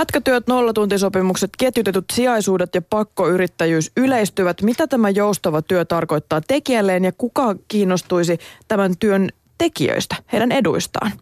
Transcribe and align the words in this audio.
Pätkätyöt, 0.00 0.46
nollatuntisopimukset, 0.46 1.50
ketjutetut 1.58 2.04
sijaisuudet 2.12 2.74
ja 2.74 2.82
pakkoyrittäjyys 2.82 3.92
yleistyvät. 3.96 4.62
Mitä 4.62 4.86
tämä 4.86 5.10
joustava 5.10 5.62
työ 5.62 5.84
tarkoittaa 5.84 6.40
tekijälleen 6.40 7.04
ja 7.04 7.12
kuka 7.12 7.54
kiinnostuisi 7.68 8.38
tämän 8.68 8.94
työn 8.98 9.28
tekijöistä, 9.58 10.16
heidän 10.32 10.52
eduistaan. 10.52 11.12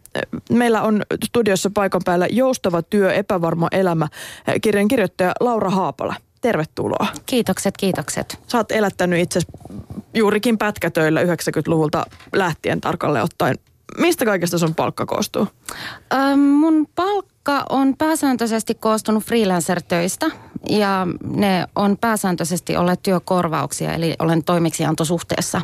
Meillä 0.51 0.83
on 0.83 1.03
studiossa 1.25 1.71
paikan 1.75 2.01
päällä 2.05 2.27
Joustava 2.31 2.83
työ, 2.83 3.13
epävarma 3.13 3.69
elämä, 3.73 4.09
kirjan 4.61 4.89
kirjoittaja 4.89 5.33
Laura 5.41 5.71
Haapala. 5.71 6.15
Tervetuloa. 6.41 7.07
Kiitokset, 7.27 7.77
kiitokset. 7.77 8.39
Sä 8.47 8.59
oot 8.59 8.73
elättänyt 8.73 9.21
itse 9.21 9.41
juurikin 10.15 10.59
pätkätöillä 10.59 11.23
90-luvulta 11.23 12.07
lähtien 12.33 12.81
tarkalleen 12.81 13.25
ottaen. 13.25 13.57
Mistä 13.99 14.25
kaikesta 14.25 14.59
sun 14.59 14.75
palkka 14.75 15.07
koostuu? 15.07 15.49
Ähm, 16.15 16.41
mun 16.41 16.87
palkka 16.95 17.38
on 17.69 17.95
pääsääntöisesti 17.99 18.75
koostunut 18.75 19.25
freelancer-töistä 19.25 20.27
ja 20.69 21.07
ne 21.23 21.67
on 21.77 21.97
pääsääntöisesti 22.01 22.77
olleet 22.77 23.03
työkorvauksia, 23.03 23.95
eli 23.95 24.15
olen 24.19 24.45
toimeksiantosuhteessa 24.45 25.61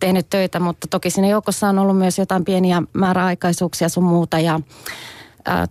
tehnyt 0.00 0.30
töitä, 0.30 0.60
mutta 0.60 0.86
toki 0.90 1.10
siinä 1.10 1.28
joukossa 1.28 1.68
on 1.68 1.78
ollut 1.78 1.98
myös 1.98 2.18
jotain 2.18 2.44
pieniä 2.44 2.82
määräaikaisuuksia 2.92 3.88
sun 3.88 4.04
muuta. 4.04 4.38
Ja 4.38 4.60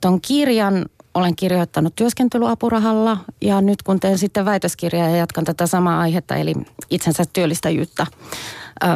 ton 0.02 0.22
kirjan 0.22 0.85
olen 1.13 1.35
kirjoittanut 1.35 1.95
työskentelyapurahalla 1.95 3.17
ja 3.41 3.61
nyt 3.61 3.83
kun 3.83 3.99
teen 3.99 4.17
sitten 4.17 4.45
väitöskirjaa 4.45 5.09
ja 5.09 5.16
jatkan 5.16 5.45
tätä 5.45 5.67
samaa 5.67 5.99
aihetta, 5.99 6.36
eli 6.36 6.53
itsensä 6.89 7.23
työllistäjyyttä, 7.33 8.08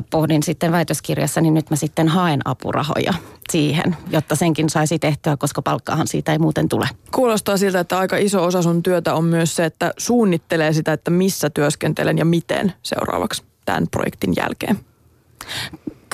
pohdin 0.09 0.43
sitten 0.43 0.71
väitöskirjassa, 0.71 1.41
niin 1.41 1.53
nyt 1.53 1.69
mä 1.69 1.75
sitten 1.75 2.07
haen 2.07 2.39
apurahoja 2.45 3.13
siihen, 3.51 3.97
jotta 4.09 4.35
senkin 4.35 4.69
saisi 4.69 4.99
tehtyä, 4.99 5.37
koska 5.37 5.61
palkkaahan 5.61 6.07
siitä 6.07 6.31
ei 6.31 6.39
muuten 6.39 6.69
tule. 6.69 6.89
Kuulostaa 7.11 7.57
siltä, 7.57 7.79
että 7.79 7.99
aika 7.99 8.17
iso 8.17 8.45
osa 8.45 8.61
sun 8.61 8.83
työtä 8.83 9.13
on 9.13 9.23
myös 9.23 9.55
se, 9.55 9.65
että 9.65 9.93
suunnittelee 9.97 10.73
sitä, 10.73 10.93
että 10.93 11.11
missä 11.11 11.49
työskentelen 11.49 12.17
ja 12.17 12.25
miten 12.25 12.73
seuraavaksi 12.83 13.43
tämän 13.65 13.87
projektin 13.91 14.33
jälkeen. 14.37 14.79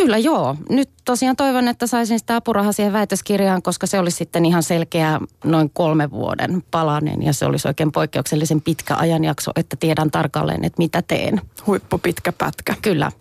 Kyllä 0.02 0.18
joo. 0.18 0.56
Nyt 0.70 0.90
tosiaan 1.06 1.36
toivon, 1.36 1.68
että 1.68 1.88
saisin 1.88 2.20
sitä 2.20 2.36
apurahaa 2.36 2.72
siihen 2.72 2.94
väitöskirjaan, 2.94 3.62
koska 3.62 3.88
se 3.88 4.00
olisi 4.00 4.18
sitten 4.18 4.46
ihan 4.46 4.64
selkeä 4.64 5.20
noin 5.44 5.70
kolme 5.74 6.12
vuoden 6.12 6.64
palanen 6.72 7.24
ja 7.24 7.34
se 7.34 7.46
olisi 7.46 7.68
oikein 7.68 7.92
poikkeuksellisen 7.92 8.62
pitkä 8.62 8.96
ajanjakso, 8.96 9.52
että 9.56 9.76
tiedän 9.76 10.12
tarkalleen, 10.12 10.66
että 10.66 10.78
mitä 10.78 11.02
teen. 11.02 11.42
Huippu 11.68 11.98
pitkä 11.98 12.32
pätkä. 12.32 12.76
Kyllä. 12.82 13.12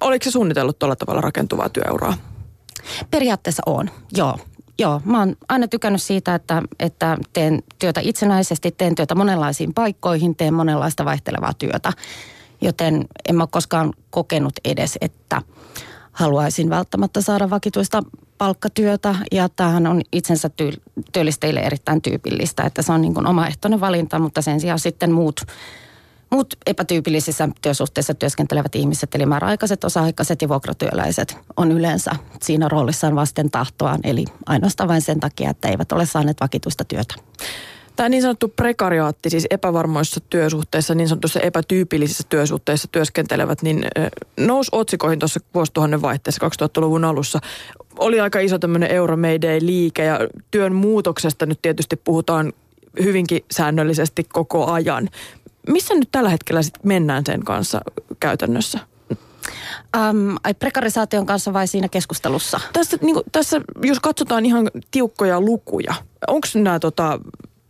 Oliko 0.00 0.24
se 0.24 0.30
suunnitellut 0.30 0.78
tuolla 0.78 0.96
tavalla 0.96 1.20
rakentuvaa 1.20 1.68
työuraa? 1.68 2.14
Periaatteessa 3.10 3.62
on, 3.66 3.90
joo. 4.16 4.38
Joo, 4.78 5.00
mä 5.04 5.18
oon 5.18 5.36
aina 5.48 5.68
tykännyt 5.68 6.02
siitä, 6.02 6.34
että, 6.34 6.62
että 6.80 7.18
teen 7.32 7.62
työtä 7.78 8.00
itsenäisesti, 8.04 8.70
teen 8.70 8.94
työtä 8.94 9.14
monenlaisiin 9.14 9.74
paikkoihin, 9.74 10.36
teen 10.36 10.54
monenlaista 10.54 11.04
vaihtelevaa 11.04 11.52
työtä. 11.54 11.92
Joten 12.60 13.04
en 13.28 13.36
mä 13.36 13.46
koskaan 13.46 13.92
kokenut 14.10 14.52
edes, 14.64 14.98
että 15.00 15.42
haluaisin 16.12 16.70
välttämättä 16.70 17.20
saada 17.20 17.50
vakituista 17.50 18.02
palkkatyötä. 18.38 19.14
Ja 19.32 19.48
tämähän 19.48 19.86
on 19.86 20.02
itsensä 20.12 20.50
työllistäjille 21.12 21.60
erittäin 21.60 22.02
tyypillistä, 22.02 22.62
että 22.62 22.82
se 22.82 22.92
on 22.92 23.00
niin 23.00 23.14
kuin 23.14 23.26
omaehtoinen 23.26 23.80
valinta, 23.80 24.18
mutta 24.18 24.42
sen 24.42 24.60
sijaan 24.60 24.78
sitten 24.78 25.12
muut 25.12 25.40
Muut 26.32 26.54
epätyypillisissä 26.66 27.48
työsuhteissa 27.62 28.14
työskentelevät 28.14 28.74
ihmiset, 28.74 29.14
eli 29.14 29.26
määräaikaiset, 29.26 29.84
osa-aikaiset 29.84 30.42
ja 30.42 30.48
vuokratyöläiset, 30.48 31.36
on 31.56 31.72
yleensä 31.72 32.10
siinä 32.42 32.68
roolissaan 32.68 33.14
vasten 33.14 33.50
tahtoaan, 33.50 34.00
eli 34.04 34.24
ainoastaan 34.46 34.88
vain 34.88 35.02
sen 35.02 35.20
takia, 35.20 35.50
että 35.50 35.68
eivät 35.68 35.92
ole 35.92 36.06
saaneet 36.06 36.40
vakituista 36.40 36.84
työtä. 36.84 37.14
Tämä 37.96 38.08
niin 38.08 38.22
sanottu 38.22 38.48
prekariaatti, 38.48 39.30
siis 39.30 39.46
epävarmoissa 39.50 40.20
työsuhteissa, 40.30 40.94
niin 40.94 41.08
sanotussa 41.08 41.40
epätyypillisissä 41.40 42.24
työsuhteissa 42.28 42.88
työskentelevät, 42.92 43.62
niin 43.62 43.84
nousi 44.36 44.68
otsikoihin 44.72 45.18
tuossa 45.18 45.40
vuosituhannen 45.54 46.02
vaihteessa 46.02 46.46
2000-luvun 46.66 47.04
alussa. 47.04 47.38
Oli 47.98 48.20
aika 48.20 48.40
iso 48.40 48.58
tämmöinen 48.58 48.90
Euromayday-liike 48.90 50.04
ja 50.04 50.20
työn 50.50 50.74
muutoksesta 50.74 51.46
nyt 51.46 51.62
tietysti 51.62 51.96
puhutaan 51.96 52.52
hyvinkin 53.02 53.44
säännöllisesti 53.50 54.24
koko 54.24 54.66
ajan. 54.66 55.08
Missä 55.68 55.94
nyt 55.94 56.08
tällä 56.12 56.30
hetkellä 56.30 56.62
sitten 56.62 56.82
mennään 56.84 57.22
sen 57.26 57.44
kanssa 57.44 57.80
käytännössä? 58.20 58.78
Um, 59.96 60.36
ai 60.44 60.54
prekarisaation 60.54 61.26
kanssa 61.26 61.52
vai 61.52 61.66
siinä 61.66 61.88
keskustelussa? 61.88 62.60
Tässä, 62.72 62.96
niin 63.02 63.14
kuin, 63.14 63.24
tässä 63.32 63.60
jos 63.82 64.00
katsotaan 64.00 64.46
ihan 64.46 64.70
tiukkoja 64.90 65.40
lukuja, 65.40 65.94
onko 66.28 66.48
nämä 66.54 66.78
tota, 66.78 67.20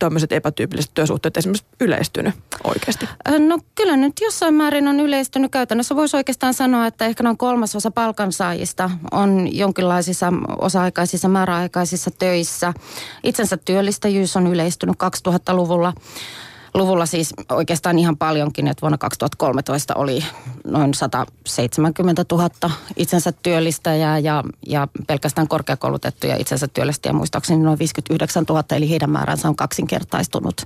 tämmöiset 0.07 0.31
epätyypilliset 0.31 0.91
työsuhteet 0.93 1.37
esimerkiksi 1.37 1.65
yleistynyt 1.79 2.35
oikeasti? 2.63 3.09
No 3.39 3.59
kyllä 3.75 3.97
nyt 3.97 4.13
jossain 4.21 4.53
määrin 4.53 4.87
on 4.87 4.99
yleistynyt. 4.99 5.51
Käytännössä 5.51 5.95
voisi 5.95 6.17
oikeastaan 6.17 6.53
sanoa, 6.53 6.87
että 6.87 7.05
ehkä 7.05 7.23
noin 7.23 7.37
kolmasosa 7.37 7.91
palkansaajista 7.91 8.89
on 9.11 9.57
jonkinlaisissa 9.57 10.33
osa-aikaisissa, 10.61 11.27
määräaikaisissa 11.27 12.11
töissä. 12.19 12.73
Itsensä 13.23 13.57
työllistäjyys 13.57 14.37
on 14.37 14.47
yleistynyt 14.47 14.95
2000-luvulla 15.03 15.93
luvulla 16.73 17.05
siis 17.05 17.33
oikeastaan 17.51 17.99
ihan 17.99 18.17
paljonkin, 18.17 18.67
että 18.67 18.81
vuonna 18.81 18.97
2013 18.97 19.95
oli 19.95 20.23
noin 20.63 20.93
170 20.93 22.25
000 22.31 22.49
itsensä 22.97 23.31
työllistäjää 23.31 24.19
ja, 24.19 24.43
ja 24.67 24.87
pelkästään 25.07 25.47
korkeakoulutettuja 25.47 26.35
itsensä 26.35 26.67
työllistäjä 26.67 27.13
muistaakseni 27.13 27.63
noin 27.63 27.79
59 27.79 28.43
000, 28.49 28.63
eli 28.71 28.89
heidän 28.89 29.09
määränsä 29.09 29.47
on 29.47 29.55
kaksinkertaistunut 29.55 30.61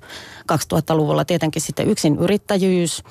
2000-luvulla. 0.52 1.26
Tietenkin 1.26 1.62
sitten 1.62 1.90
yksin 1.90 2.18
yrittäjyys, 2.20 3.04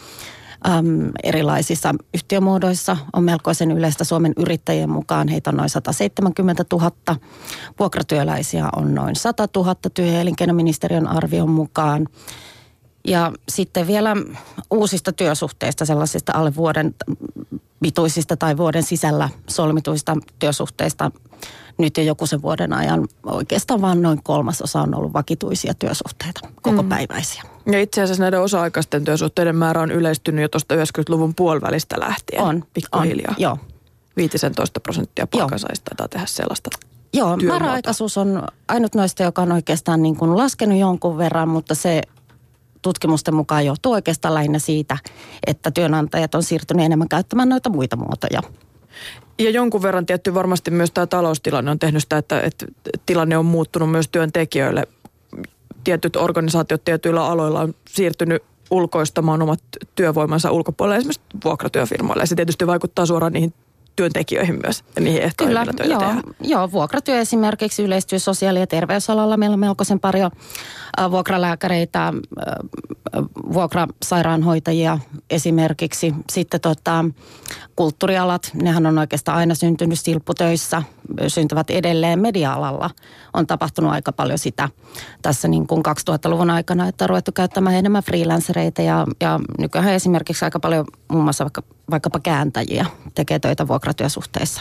äm, 0.69 1.11
erilaisissa 1.23 1.95
yhtiömuodoissa 2.15 2.97
on 3.13 3.25
melkoisen 3.25 3.71
yleistä 3.71 4.05
Suomen 4.05 4.33
yrittäjien 4.37 4.91
mukaan. 4.91 5.29
Heitä 5.29 5.51
on 5.51 5.57
noin 5.57 5.71
170 5.71 6.65
000. 6.73 6.91
Vuokratyöläisiä 7.79 8.69
on 8.77 8.95
noin 8.95 9.17
100 9.17 9.49
000 9.57 9.75
työ- 9.95 10.07
ja 10.07 10.21
elinkeinoministeriön 10.21 11.07
arvion 11.07 11.51
mukaan. 11.51 12.09
Ja 13.07 13.33
sitten 13.49 13.87
vielä 13.87 14.17
uusista 14.71 15.13
työsuhteista, 15.13 15.85
sellaisista 15.85 16.33
alle 16.35 16.57
vuoden 16.57 16.95
pituisista 17.81 18.37
tai 18.37 18.57
vuoden 18.57 18.83
sisällä 18.83 19.29
solmituista 19.49 20.17
työsuhteista 20.39 21.11
nyt 21.79 21.97
jo 21.97 22.03
joku 22.05 22.27
sen 22.27 22.43
vuoden 22.43 22.73
ajan 22.73 23.09
oikeastaan 23.27 23.81
vain 23.81 24.03
noin 24.03 24.23
kolmasosa 24.23 24.81
on 24.81 24.95
ollut 24.95 25.13
vakituisia 25.13 25.75
työsuhteita, 25.75 26.41
koko 26.63 26.83
mm. 26.83 26.89
päiväisiä. 26.89 27.43
Ja 27.73 27.81
itse 27.81 28.03
asiassa 28.03 28.23
näiden 28.23 28.41
osa-aikaisten 28.41 29.05
työsuhteiden 29.05 29.57
määrä 29.57 29.81
on 29.81 29.91
yleistynyt 29.91 30.43
jo 30.43 30.49
tuosta 30.49 30.75
90-luvun 30.75 31.35
puolivälistä 31.35 32.01
lähtien. 32.01 32.43
On. 32.43 32.65
Pikkuhiljaa. 32.75 33.35
On, 33.37 33.43
joo. 33.43 33.59
15 34.17 34.81
prosenttia 34.81 35.27
palkansaajista 35.27 35.85
taitaa 35.85 36.09
tehdä 36.09 36.27
sellaista 36.27 36.71
Joo, 37.13 37.37
määräaikaisuus 37.37 38.19
on 38.19 38.43
ainut 38.69 38.95
noista, 38.95 39.23
joka 39.23 39.43
on 39.43 39.53
oikeastaan 39.53 40.03
niin 40.03 40.17
kuin 40.17 40.37
laskenut 40.37 40.79
jonkun 40.79 41.19
verran, 41.19 41.49
mutta 41.49 41.75
se 41.75 42.03
tutkimusten 42.83 43.35
mukaan 43.35 43.67
johtuu 43.67 43.93
oikeastaan 43.93 44.35
lähinnä 44.35 44.59
siitä, 44.59 44.99
että 45.47 45.71
työnantajat 45.71 46.35
on 46.35 46.43
siirtyneet 46.43 46.87
enemmän 46.87 47.09
käyttämään 47.09 47.49
noita 47.49 47.71
muita 47.71 47.97
muotoja. 47.97 48.41
Ja 49.39 49.51
jonkun 49.51 49.83
verran 49.83 50.07
tietty 50.07 50.35
varmasti 50.35 50.71
myös 50.71 50.91
tämä 50.91 51.07
taloustilanne 51.07 51.71
on 51.71 51.79
tehnyt 51.79 52.03
sitä, 52.03 52.19
että, 52.19 52.41
että 52.41 52.67
tilanne 53.07 53.39
on 53.39 53.47
muuttunut 53.47 53.91
myös 53.91 54.09
työntekijöille. 54.09 54.89
Tietyt 55.85 56.17
organisaatiot 56.17 56.85
tietyillä 56.85 57.27
aloilla 57.27 57.61
on 57.61 57.75
siirtynyt 57.89 58.43
ulkoistamaan 58.71 59.43
omat 59.43 59.61
työvoimansa 59.95 60.51
ulkopuolelle 60.51 60.97
esimerkiksi 60.97 61.23
vuokratyöfirmoille. 61.45 62.23
Ja 62.23 62.27
se 62.27 62.35
tietysti 62.35 62.67
vaikuttaa 62.67 63.07
suoraan 63.07 63.33
niihin 63.33 63.55
työntekijöihin 63.97 64.59
myös 64.65 64.85
ja 64.97 65.03
niihin 65.03 65.23
ehtoihin, 65.23 65.51
Kyllä, 65.51 65.65
töitä 65.65 65.85
joo, 65.85 65.99
tehdään. 66.01 66.23
joo, 66.41 66.73
vuokratyö 66.73 67.21
esimerkiksi 67.21 67.83
yleistyy 67.83 68.19
sosiaali- 68.19 68.61
ja 68.61 68.67
terveysalalla. 68.67 69.37
Meillä 69.37 69.55
on 69.55 69.61
melkoisen 69.61 70.01
paljon 70.01 70.31
vuokralääkäreitä, 71.11 72.13
vuokrasairaanhoitajia 73.53 74.99
esimerkiksi. 75.31 76.15
Sitten 76.33 76.61
tota, 76.61 77.05
kulttuurialat, 77.77 78.51
nehän 78.55 78.87
on 78.87 78.99
oikeastaan 78.99 79.39
aina 79.39 79.55
syntynyt 79.55 80.01
silpputöissä, 80.01 80.83
syntyvät 81.29 81.71
edelleen 81.71 82.21
media-alalla. 82.21 82.91
On 83.35 83.47
tapahtunut 83.47 83.93
aika 83.93 84.13
paljon 84.13 84.39
sitä 84.39 84.69
tässä 85.23 85.49
niin 85.49 85.67
kuin 85.67 85.83
2000-luvun 86.11 86.51
aikana, 86.51 86.89
että 86.89 87.05
on 87.05 87.09
ruvettu 87.09 87.33
käyttämään 87.33 87.77
enemmän 87.77 88.03
freelancereita 88.03 88.83
ja, 88.83 89.07
ja 89.21 89.41
nykyään 89.59 89.89
esimerkiksi 89.89 90.45
aika 90.45 90.61
paljon 90.61 90.85
muun 91.13 91.25
muassa 91.25 91.45
vaikka, 91.45 91.63
vaikkapa 91.91 92.21
kääntäjiä 92.21 92.87
tekee 93.15 93.39
töitä 93.39 93.69
vuokratyösuhteissa. 93.69 94.61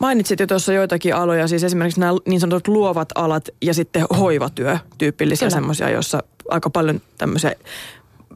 Mainitsit 0.00 0.40
jo 0.40 0.46
tuossa 0.46 0.72
joitakin 0.72 1.14
aloja, 1.14 1.48
siis 1.48 1.64
esimerkiksi 1.64 2.00
nämä 2.00 2.12
niin 2.28 2.40
sanotut 2.40 2.68
luovat 2.68 3.08
alat 3.14 3.48
ja 3.62 3.74
sitten 3.74 4.06
hoivatyö, 4.18 4.78
tyypillisiä 4.98 5.50
semmoisia, 5.50 5.90
joissa 5.90 6.22
aika 6.48 6.70
paljon 6.70 7.00
tämmöisiä 7.18 7.52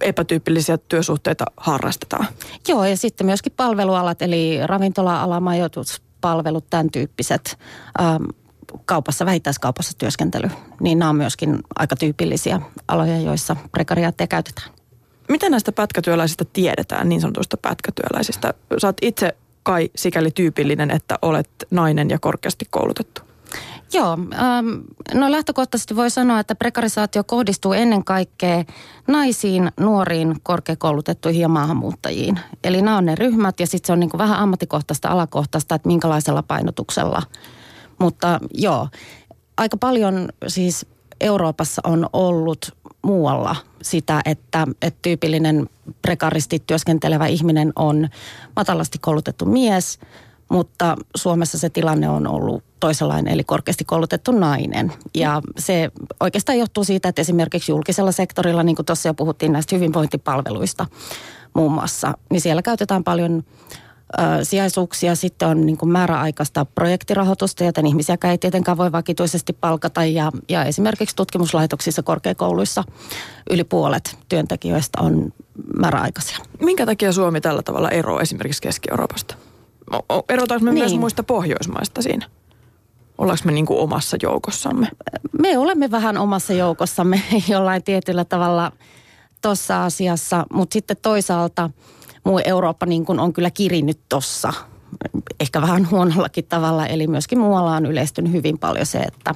epätyypillisiä 0.01 0.79
työsuhteita 0.79 1.45
harrastetaan. 1.57 2.27
Joo, 2.69 2.85
ja 2.85 2.97
sitten 2.97 3.27
myöskin 3.27 3.53
palvelualat, 3.57 4.23
eli 4.23 4.59
ravintola-ala, 4.65 5.41
majoituspalvelut, 5.41 6.65
tämän 6.71 6.91
tyyppiset. 6.91 7.59
Ähm, 8.01 8.25
kaupassa, 8.85 9.27
vähittäiskaupassa 9.27 9.99
työskentely, 9.99 10.51
niin 10.81 10.99
nämä 10.99 11.09
on 11.09 11.17
myöskin 11.17 11.59
aika 11.77 11.97
tyypillisiä 11.97 12.61
aloja, 12.89 13.21
joissa 13.21 13.57
prekariaatteja 13.73 14.29
käytetään. 14.29 14.69
Mitä 15.29 15.51
näistä 15.51 15.73
pätkätyöläisistä 15.73 16.45
tiedetään, 16.53 17.09
niin 17.09 17.21
sanotuista 17.21 17.57
pätkätyöläisistä? 17.57 18.55
Saat 18.79 18.97
itse 19.03 19.37
kai 19.63 19.91
sikäli 19.97 20.31
tyypillinen, 20.31 20.91
että 20.91 21.19
olet 21.23 21.51
nainen 21.71 22.11
ja 22.11 22.19
korkeasti 22.19 22.67
koulutettu. 22.71 23.21
Joo, 23.93 24.13
ähm, 24.13 24.67
no 25.15 25.31
lähtökohtaisesti 25.31 25.97
voi 25.97 26.11
sanoa, 26.11 26.41
että 26.41 26.55
prekarisaatio 26.55 27.25
kohdistuu 27.25 27.73
ennen 27.73 28.05
kaikkea 28.05 28.65
naisiin, 29.09 29.73
nuoriin, 29.81 30.37
korkeakoulutettuihin 30.43 31.41
ja 31.41 31.49
maahanmuuttajiin. 31.49 32.41
Eli 32.65 32.83
nämä 32.83 32.97
on 32.97 33.05
ne 33.05 33.15
ryhmät 33.15 33.61
ja 33.61 33.67
sitten 33.67 33.87
se 33.87 33.93
on 33.93 34.01
niin 34.01 34.11
vähän 34.19 34.39
ammattikohtaista, 34.39 35.09
alakohtaista, 35.09 35.75
että 35.75 35.89
minkälaisella 35.89 36.43
painotuksella. 36.43 37.23
Mutta 37.99 38.41
joo, 38.55 38.89
aika 39.57 39.77
paljon 39.77 40.29
siis 40.47 40.87
Euroopassa 41.21 41.83
on 41.85 42.07
ollut 42.13 42.77
muualla 43.05 43.57
sitä, 43.83 44.21
että, 44.25 44.67
että 44.83 44.99
tyypillinen 45.03 45.69
prekaristi 46.03 46.63
työskentelevä 46.67 47.27
ihminen 47.27 47.73
on 47.77 48.09
matalasti 48.57 48.99
koulutettu 48.99 49.47
mies, 49.47 49.99
mutta 50.49 50.97
Suomessa 51.17 51.59
se 51.59 51.71
tilanne 51.71 52.09
on 52.09 52.27
ollut 52.27 52.65
toisenlainen, 52.81 53.35
eli 53.35 53.45
korkeasti 53.45 53.85
koulutettu 53.85 54.33
nainen. 54.33 54.93
Ja 55.15 55.43
se 55.59 55.91
oikeastaan 56.21 56.59
johtuu 56.59 56.85
siitä, 56.85 57.09
että 57.09 57.21
esimerkiksi 57.21 57.73
julkisella 57.73 58.13
sektorilla, 58.13 58.63
niin 58.63 58.77
kuin 58.77 58.87
tuossa 58.87 59.09
jo 59.09 59.15
puhuttiin 59.15 59.53
näistä 59.53 59.77
hyvinvointipalveluista 59.77 60.87
muun 61.55 61.73
muassa, 61.73 62.15
niin 62.31 62.41
siellä 62.41 62.63
käytetään 62.63 63.05
paljon 63.05 63.45
sijaisuuksia. 64.43 65.15
Sitten 65.15 65.49
on 65.49 65.67
niin 65.67 65.77
kuin 65.77 65.93
määräaikaista 65.93 66.65
projektirahoitusta, 66.65 67.65
joten 67.65 67.87
ihmisiä 67.87 68.17
ei 68.31 68.39
tietenkään 68.39 68.77
voi 68.77 68.93
vakituisesti 68.93 69.53
palkata. 69.53 70.05
Ja, 70.05 70.33
ja 70.49 70.65
esimerkiksi 70.65 71.17
tutkimuslaitoksissa, 71.17 72.03
korkeakouluissa 72.03 72.85
yli 73.51 73.65
puolet 73.65 74.19
työntekijöistä 74.29 75.01
on 75.01 75.33
määräaikaisia. 75.79 76.39
Minkä 76.61 76.87
takia 76.87 77.13
Suomi 77.13 77.41
tällä 77.41 77.63
tavalla 77.63 77.91
eroaa 77.91 78.23
esimerkiksi 78.23 78.63
Keski-Euroopasta? 78.63 79.35
Erotaanko 80.29 80.65
me 80.65 80.73
niin. 80.73 80.83
myös 80.83 80.99
muista 80.99 81.23
Pohjoismaista 81.23 82.03
siinä? 82.03 82.27
Ollaanko 83.19 83.43
me 83.45 83.53
niin 83.53 83.67
kuin 83.67 83.81
omassa 83.81 84.17
joukossamme? 84.23 84.89
Me 85.39 85.59
olemme 85.59 85.91
vähän 85.91 86.19
omassa 86.19 86.53
joukossamme 86.53 87.23
jollain 87.49 87.85
tietyllä 87.85 88.25
tavalla 88.25 88.73
tuossa 89.43 89.85
asiassa, 89.85 90.47
mutta 90.53 90.73
sitten 90.73 90.97
toisaalta– 91.03 91.71
muu 92.25 92.41
Eurooppa 92.45 92.87
niin 92.87 93.05
kuin 93.05 93.21
on 93.21 93.33
kyllä 93.33 93.51
kirinnyt 93.51 94.01
tuossa 94.09 94.53
ehkä 95.41 95.63
vähän 95.63 95.91
huonollakin 95.91 96.45
tavalla. 96.49 96.87
Eli 96.87 97.07
myöskin 97.07 97.39
muualla 97.39 97.77
on 97.77 97.87
yleistynyt 97.87 98.33
hyvin 98.33 98.59
paljon 98.59 98.87
se, 98.87 98.99
että, 98.99 99.35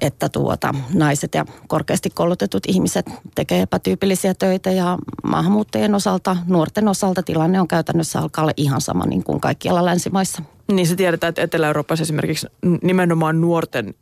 että 0.00 0.28
tuota, 0.28 0.74
naiset 0.94 1.34
ja 1.34 1.44
korkeasti 1.68 2.10
koulutetut 2.10 2.62
ihmiset 2.68 3.06
tekee 3.34 3.62
epätyypillisiä 3.62 4.34
töitä 4.34 4.70
ja 4.70 4.98
maahanmuuttajien 5.22 5.94
osalta, 5.94 6.36
nuorten 6.46 6.88
osalta 6.88 7.22
tilanne 7.22 7.60
on 7.60 7.68
käytännössä 7.68 8.20
alkaa 8.20 8.44
olla 8.44 8.52
ihan 8.56 8.80
sama 8.80 9.06
niin 9.06 9.24
kuin 9.24 9.40
kaikkialla 9.40 9.84
länsimaissa. 9.84 10.42
Niin 10.72 10.86
se 10.86 10.96
tiedetään, 10.96 11.28
että 11.28 11.42
Etelä-Euroopassa 11.42 12.02
esimerkiksi 12.02 12.46
nimenomaan 12.82 13.40
nuorten 13.40 13.94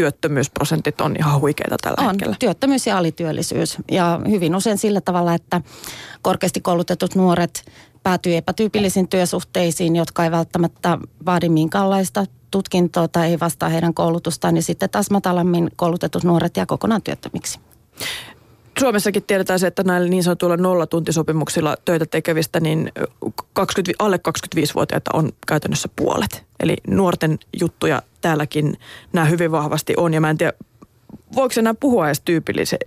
työttömyysprosentit 0.00 1.00
on 1.00 1.16
ihan 1.18 1.40
huikeita 1.40 1.76
tällä 1.82 1.96
on, 2.00 2.10
hetkellä. 2.10 2.36
työttömyys 2.38 2.86
ja 2.86 2.98
alityöllisyys. 2.98 3.76
Ja 3.90 4.20
hyvin 4.30 4.56
usein 4.56 4.78
sillä 4.78 5.00
tavalla, 5.00 5.34
että 5.34 5.60
korkeasti 6.22 6.60
koulutetut 6.60 7.14
nuoret 7.14 7.64
päätyy 8.02 8.36
epätyypillisiin 8.36 9.08
työsuhteisiin, 9.08 9.96
jotka 9.96 10.24
ei 10.24 10.30
välttämättä 10.30 10.98
vaadi 11.26 11.48
minkäänlaista 11.48 12.26
tutkintoa 12.50 13.08
tai 13.08 13.30
ei 13.30 13.40
vastaa 13.40 13.68
heidän 13.68 13.94
koulutustaan, 13.94 14.54
niin 14.54 14.62
sitten 14.62 14.90
taas 14.90 15.10
matalammin 15.10 15.70
koulutetut 15.76 16.24
nuoret 16.24 16.56
jää 16.56 16.66
kokonaan 16.66 17.02
työttömiksi. 17.02 17.60
Suomessakin 18.78 19.22
tiedetään 19.22 19.58
se, 19.58 19.66
että 19.66 19.82
näillä 19.82 20.08
niin 20.08 20.22
sanotuilla 20.24 20.56
nollatuntisopimuksilla 20.56 21.76
töitä 21.84 22.06
tekevistä, 22.06 22.60
niin 22.60 22.92
20, 23.52 24.04
alle 24.04 24.20
25-vuotiaita 24.28 25.10
on 25.14 25.32
käytännössä 25.46 25.88
puolet. 25.96 26.44
Eli 26.60 26.76
nuorten 26.86 27.38
juttuja 27.60 28.02
täälläkin 28.20 28.78
nämä 29.12 29.26
hyvin 29.26 29.52
vahvasti 29.52 29.94
on. 29.96 30.14
Ja 30.14 30.20
mä 30.20 30.30
en 30.30 30.38
tiedä, 30.38 30.52
voiko 31.34 31.54
enää 31.58 31.74
puhua 31.74 32.06
edes 32.08 32.22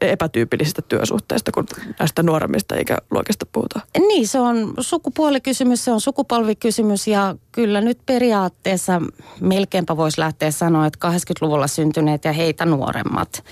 epätyypillisistä 0.01 0.81
työsuhteista, 0.81 1.51
kun 1.51 1.65
näistä 1.99 2.23
nuoremmista 2.23 2.75
ikäluokista 2.75 3.45
puhutaan? 3.51 3.87
Niin, 3.97 4.27
se 4.27 4.39
on 4.39 4.73
sukupuolikysymys, 4.79 5.85
se 5.85 5.91
on 5.91 6.01
sukupolvikysymys 6.01 7.07
ja 7.07 7.35
kyllä 7.51 7.81
nyt 7.81 7.99
periaatteessa 8.05 9.01
melkeinpä 9.41 9.97
voisi 9.97 10.21
lähteä 10.21 10.51
sanoa, 10.51 10.85
että 10.85 11.09
80-luvulla 11.09 11.67
syntyneet 11.67 12.25
ja 12.25 12.33
heitä 12.33 12.65
nuoremmat, 12.65 13.43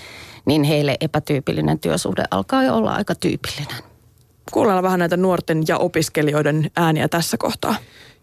niin 0.46 0.62
heille 0.62 0.96
epätyypillinen 1.00 1.78
työsuhde 1.78 2.24
alkaa 2.30 2.64
jo 2.64 2.76
olla 2.76 2.92
aika 2.92 3.14
tyypillinen. 3.14 3.82
Kuunnellaan 4.52 4.84
vähän 4.84 4.98
näitä 4.98 5.16
nuorten 5.16 5.62
ja 5.68 5.78
opiskelijoiden 5.78 6.70
ääniä 6.76 7.08
tässä 7.08 7.36
kohtaa. 7.36 7.74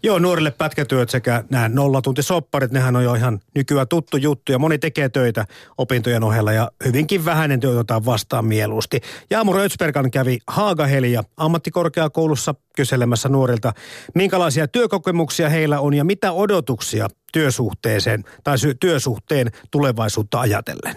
Joo, 0.04 0.19
nuorille 0.19 0.51
pätkätyöt 0.51 1.10
sekä 1.10 1.44
nämä 1.50 1.69
nollatuntisopparit, 1.69 2.72
nehän 2.72 2.96
on 2.96 3.04
jo 3.04 3.13
ihan 3.13 3.40
nykyään 3.56 3.88
tuttu 3.88 4.18
juttu 4.18 4.51
ja 4.51 4.60
moni 4.60 4.78
tekee 4.78 5.10
töitä 5.10 5.46
opintojen 5.78 6.24
ohella 6.24 6.51
ja 6.51 6.72
hyvinkin 6.86 7.25
vähäinen 7.25 7.60
työ 7.60 7.72
otetaan 7.72 8.06
vastaan 8.06 8.46
mieluusti. 8.46 9.01
Jaamu 9.30 9.54
Rötsbergan 9.54 10.12
kävi 10.12 10.38
Haagahelia 10.48 11.24
ammattikorkeakoulussa 11.38 12.56
kyselemässä 12.75 13.30
nuorilta, 13.30 13.74
minkälaisia 14.16 14.68
työkokemuksia 14.68 15.50
heillä 15.50 15.80
on 15.80 15.94
ja 15.94 16.04
mitä 16.04 16.31
odotuksia 16.31 17.07
työsuhteeseen 17.34 18.24
tai 18.44 18.56
työsuhteen 18.80 19.51
tulevaisuutta 19.72 20.40
ajatellen. 20.40 20.96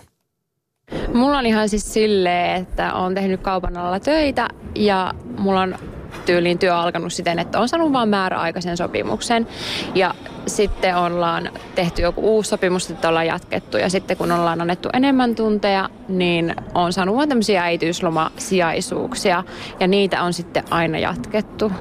Mulla 1.15 1.39
on 1.39 1.47
ihan 1.47 1.69
siis 1.69 1.95
silleen, 1.95 2.63
että 2.63 2.95
on 2.95 3.15
tehnyt 3.15 3.41
kaupan 3.41 3.77
alalla 3.77 4.01
töitä 4.01 4.49
ja 4.75 5.15
mulla 5.39 5.61
on 5.61 5.79
tyyliin 6.26 6.59
työ 6.59 6.76
alkanut 6.76 7.12
siten, 7.12 7.38
että 7.38 7.61
on 7.61 7.69
saanut 7.69 7.93
vain 7.93 8.09
määräaikaisen 8.09 8.76
sopimuksen. 8.76 9.47
Ja 9.94 10.14
sitten 10.47 10.97
ollaan 10.97 11.50
tehty 11.75 12.03
joku 12.03 12.35
uusi 12.37 12.49
sopimus, 12.49 12.91
että 12.91 13.09
ollaan 13.09 13.26
jatkettu. 13.26 13.76
Ja 13.76 13.91
sitten 13.91 14.17
kun 14.17 14.32
ollaan 14.32 14.61
annettu 14.61 14.88
enemmän 14.93 15.35
tunteja, 15.35 15.88
niin 16.09 16.55
on 16.75 16.93
saanut 16.93 17.17
vain 17.17 17.29
tämmöisiä 17.29 17.62
äitiyslomasijaisuuksia. 17.62 19.44
Ja 19.81 19.87
niitä 19.87 20.23
on 20.23 20.32
sitten 20.32 20.64
aina 20.70 20.99
jatkettu. 20.99 21.73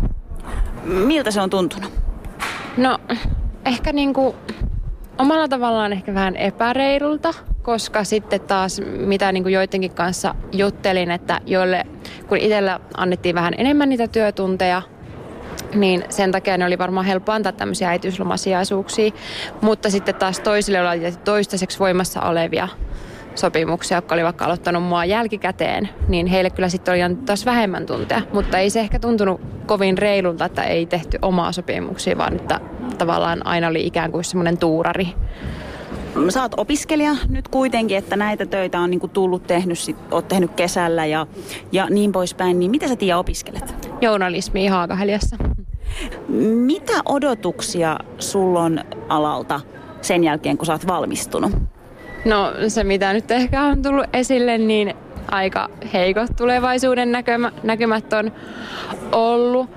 Miltä 0.84 1.32
se 1.32 1.42
on 1.42 1.50
tuntunut? 1.50 1.92
No, 2.78 3.00
ehkä 3.66 3.94
niinku 3.94 4.36
omalla 5.22 5.48
tavallaan 5.48 5.94
ehkä 5.94 6.14
vähän 6.14 6.36
epäreilulta, 6.36 7.34
koska 7.62 8.04
sitten 8.04 8.42
taas 8.42 8.82
mitä 8.98 9.32
niin 9.32 9.44
kuin 9.44 9.54
joidenkin 9.54 9.92
kanssa 9.92 10.36
juttelin, 10.52 11.12
että 11.12 11.42
joille 11.46 11.84
kun 12.28 12.38
itsellä 12.38 12.80
annettiin 12.98 13.36
vähän 13.36 13.54
enemmän 13.58 13.90
niitä 13.90 14.08
työtunteja, 14.08 14.82
niin 15.74 16.04
sen 16.10 16.32
takia 16.32 16.58
ne 16.58 16.66
oli 16.66 16.78
varmaan 16.78 17.06
helppo 17.06 17.32
antaa 17.32 17.52
tämmöisiä 17.52 17.90
äitiyslomasijaisuuksia, 17.90 19.12
mutta 19.62 19.90
sitten 19.90 20.16
taas 20.16 20.40
toisille 20.40 20.90
oli 20.90 21.14
toistaiseksi 21.26 21.80
voimassa 21.80 22.22
olevia 22.22 22.68
sopimuksia, 23.36 23.98
jotka 23.98 24.16
oli 24.16 24.24
vaikka 24.24 24.46
aloittanut 24.46 24.84
mua 24.84 25.06
jälkikäteen, 25.06 25.90
niin 26.08 26.28
heille 26.28 26.50
kyllä 26.50 26.70
sitten 26.70 26.94
oli 26.94 27.16
taas 27.26 27.46
vähemmän 27.46 27.86
tunteja. 27.86 28.22
Mutta 28.34 28.58
ei 28.58 28.70
se 28.70 28.80
ehkä 28.80 29.00
tuntunut 29.00 29.42
kovin 29.66 29.98
reilulta, 29.98 30.46
että 30.46 30.64
ei 30.64 30.86
tehty 30.86 31.20
omaa 31.22 31.52
sopimuksia, 31.52 32.18
vaan 32.18 32.36
että 32.36 32.60
tavallaan 32.98 33.46
aina 33.46 33.68
oli 33.68 33.88
ikään 33.88 34.12
kuin 34.12 34.24
semmoinen 34.24 34.58
tuurari. 34.58 35.08
Sä 36.30 36.42
oot 36.42 36.54
opiskelija 36.58 37.16
nyt 37.30 37.48
kuitenkin, 37.48 37.98
että 37.98 38.16
näitä 38.16 38.46
töitä 38.46 38.80
on 38.80 38.90
niinku 38.90 39.08
tullut 39.08 39.48
tehnyt, 39.48 39.80
sit, 39.80 39.98
oot 40.12 40.28
tehnyt 40.28 40.52
kesällä 40.52 41.06
ja, 41.06 41.28
ja 41.72 41.88
niin 41.90 42.12
poispäin. 42.12 42.60
Niin 42.60 42.72
mitä 42.72 42.88
sä 42.88 42.96
Tiia 42.96 43.18
opiskelet? 43.18 43.88
Journalismi 44.02 44.68
Haakaheliassa. 44.68 45.38
Mitä 46.66 46.94
odotuksia 47.06 48.00
sulla 48.20 48.62
on 48.62 48.80
alalta 49.10 49.62
sen 50.02 50.24
jälkeen, 50.24 50.58
kun 50.58 50.66
sä 50.66 50.74
oot 50.74 50.88
valmistunut? 50.88 51.52
No 52.26 52.54
se, 52.68 52.84
mitä 52.84 53.14
nyt 53.14 53.32
ehkä 53.32 53.64
on 53.64 53.82
tullut 53.82 54.06
esille, 54.14 54.58
niin 54.58 54.94
aika 55.28 55.70
heikot 55.94 56.36
tulevaisuuden 56.38 57.12
näkymä, 57.12 57.52
näkymät 57.64 58.14
on 58.14 58.32
ollut. 59.12 59.70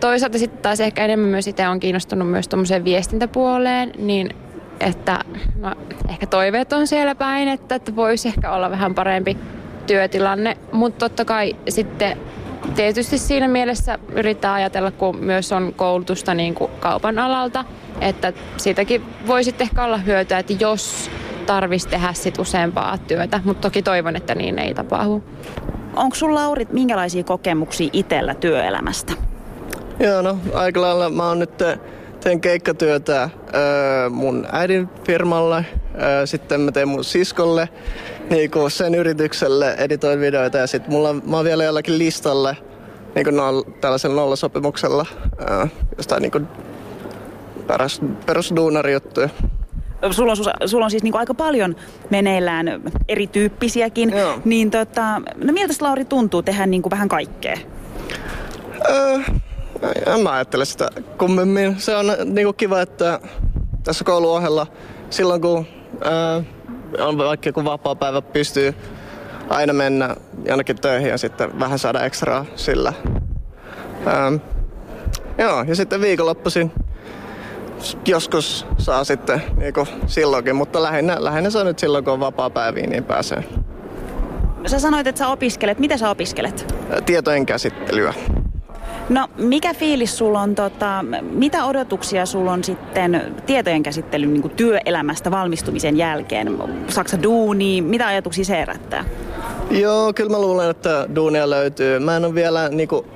Toisaalta 0.00 0.38
sitten 0.38 0.62
taas 0.62 0.80
ehkä 0.80 1.04
enemmän 1.04 1.30
myös 1.30 1.48
itse 1.48 1.68
on 1.68 1.80
kiinnostunut 1.80 2.30
myös 2.30 2.48
tuommoiseen 2.48 2.84
viestintäpuoleen, 2.84 3.92
niin 3.98 4.30
että 4.80 5.18
no, 5.58 5.74
ehkä 6.08 6.26
toiveet 6.26 6.72
on 6.72 6.86
siellä 6.86 7.14
päin, 7.14 7.48
että, 7.48 7.74
että 7.74 7.96
voisi 7.96 8.28
ehkä 8.28 8.52
olla 8.52 8.70
vähän 8.70 8.94
parempi 8.94 9.36
työtilanne, 9.86 10.56
mutta 10.72 10.98
totta 10.98 11.24
kai 11.24 11.56
sitten 11.68 12.18
tietysti 12.74 13.18
siinä 13.18 13.48
mielessä 13.48 13.98
yrittää 14.12 14.52
ajatella, 14.52 14.90
kun 14.90 15.16
myös 15.16 15.52
on 15.52 15.72
koulutusta 15.76 16.34
niin 16.34 16.54
kuin 16.54 16.70
kaupan 16.80 17.18
alalta, 17.18 17.64
että 18.00 18.32
siitäkin 18.56 19.02
voisi 19.26 19.54
ehkä 19.58 19.84
olla 19.84 19.98
hyötyä, 19.98 20.38
että 20.38 20.54
jos 20.60 21.10
tarvitsisi 21.46 21.88
tehdä 21.88 22.12
sit 22.12 22.38
useampaa 22.38 22.98
työtä, 22.98 23.40
mutta 23.44 23.60
toki 23.60 23.82
toivon, 23.82 24.16
että 24.16 24.34
niin 24.34 24.58
ei 24.58 24.74
tapahdu. 24.74 25.22
Onko 25.96 26.16
sulla 26.16 26.34
Lauri 26.34 26.66
minkälaisia 26.72 27.24
kokemuksia 27.24 27.90
itsellä 27.92 28.34
työelämästä? 28.34 29.12
Joo, 29.98 30.22
no 30.22 30.38
aika 30.54 30.80
lailla 30.80 31.10
mä 31.10 31.28
oon 31.28 31.38
nyt 31.38 31.50
teen 32.20 32.40
keikkatyötä 32.40 33.30
öö, 33.54 34.10
mun 34.10 34.46
äidin 34.52 34.88
firmalle 35.04 35.64
Sitten 36.24 36.60
mä 36.60 36.72
tein 36.72 36.88
mun 36.88 37.04
siskolle 37.04 37.68
niin 38.30 38.50
kuin 38.50 38.70
sen 38.70 38.94
yritykselle 38.94 39.74
editoin 39.78 40.20
videoita 40.20 40.58
ja 40.58 40.66
sitten 40.66 40.92
mulla, 40.92 41.12
mä 41.12 41.36
oon 41.36 41.44
vielä 41.44 41.64
jollakin 41.64 41.98
listalle 41.98 42.56
niin 43.14 43.24
kuin 43.24 43.36
noll, 43.36 43.62
tällaisella 43.62 44.20
nollasopimuksella 44.20 45.06
jostain 45.96 46.22
niin 46.22 46.32
kuin 46.32 46.48
perus, 47.66 48.00
perusduunarijuttuja. 48.26 49.28
Sulla 50.10 50.32
on, 50.32 50.68
sulla 50.68 50.84
on 50.84 50.90
siis 50.90 51.02
niin 51.02 51.12
kuin 51.12 51.20
aika 51.20 51.34
paljon 51.34 51.76
meneillään 52.10 52.82
erityyppisiäkin. 53.08 54.10
Joo. 54.10 54.38
Niin 54.44 54.70
tota, 54.70 55.22
no 55.36 55.52
miltä 55.52 55.74
Lauri 55.80 56.04
tuntuu 56.04 56.42
tehdä 56.42 56.66
niin 56.66 56.82
kuin 56.82 56.90
vähän 56.90 57.08
kaikkea? 57.08 57.56
Öö, 58.90 59.18
en 60.06 60.20
mä 60.22 60.32
ajattele 60.32 60.64
sitä 60.64 60.88
kummemmin. 61.18 61.80
Se 61.80 61.96
on 61.96 62.06
niin 62.24 62.46
kuin 62.46 62.56
kiva, 62.56 62.80
että 62.80 63.20
tässä 63.84 64.04
kouluohella 64.04 64.66
silloin 65.10 65.40
kun 65.40 65.66
öö, 66.06 66.42
on 66.98 67.18
vaikka 67.18 67.48
joku 67.48 67.64
vapaa 67.64 67.94
päivä 67.94 68.22
pystyy 68.22 68.74
aina 69.48 69.72
mennä 69.72 70.16
jonnekin 70.44 70.80
töihin 70.80 71.08
ja 71.08 71.18
sitten 71.18 71.60
vähän 71.60 71.78
saada 71.78 72.04
ekstraa 72.04 72.44
sillä. 72.56 72.92
Öö, 74.06 74.38
joo, 75.38 75.62
ja 75.62 75.76
sitten 75.76 76.00
viikonloppuisin 76.00 76.72
joskus 78.06 78.66
saa 78.78 79.04
sitten 79.04 79.42
niin 79.56 79.74
kuin 79.74 79.86
silloinkin, 80.06 80.56
mutta 80.56 80.82
lähinnä, 80.82 81.16
lähinnä 81.18 81.50
se 81.50 81.58
on 81.58 81.66
nyt 81.66 81.78
silloin, 81.78 82.04
kun 82.04 82.12
on 82.12 82.20
vapaa 82.20 82.50
päiviä, 82.50 82.86
niin 82.86 83.04
pääsee. 83.04 83.44
Sä 84.66 84.78
sanoit, 84.78 85.06
että 85.06 85.18
sä 85.18 85.28
opiskelet. 85.28 85.78
Mitä 85.78 85.96
sä 85.96 86.10
opiskelet? 86.10 86.74
Tietojen 87.06 87.46
käsittelyä. 87.46 88.14
No 89.08 89.28
mikä 89.38 89.74
fiilis 89.74 90.18
sulla 90.18 90.40
on, 90.40 90.54
tota, 90.54 91.04
mitä 91.22 91.64
odotuksia 91.64 92.26
sulla 92.26 92.52
on 92.52 92.64
sitten 92.64 93.34
tietojen 93.46 93.82
käsittelyn 93.82 94.34
niin 94.34 94.50
työelämästä 94.50 95.30
valmistumisen 95.30 95.96
jälkeen? 95.96 96.58
Saksa 96.88 97.22
duuni, 97.22 97.80
mitä 97.80 98.06
ajatuksia 98.06 98.44
se 98.44 98.56
herättää? 98.56 99.04
Joo, 99.70 100.12
kyllä 100.12 100.30
mä 100.30 100.38
luulen, 100.38 100.70
että 100.70 101.06
duunia 101.14 101.50
löytyy. 101.50 101.98
Mä 101.98 102.16
en 102.16 102.24
ole 102.24 102.34
vielä 102.34 102.68
niin 102.68 102.88
kuin, 102.88 103.06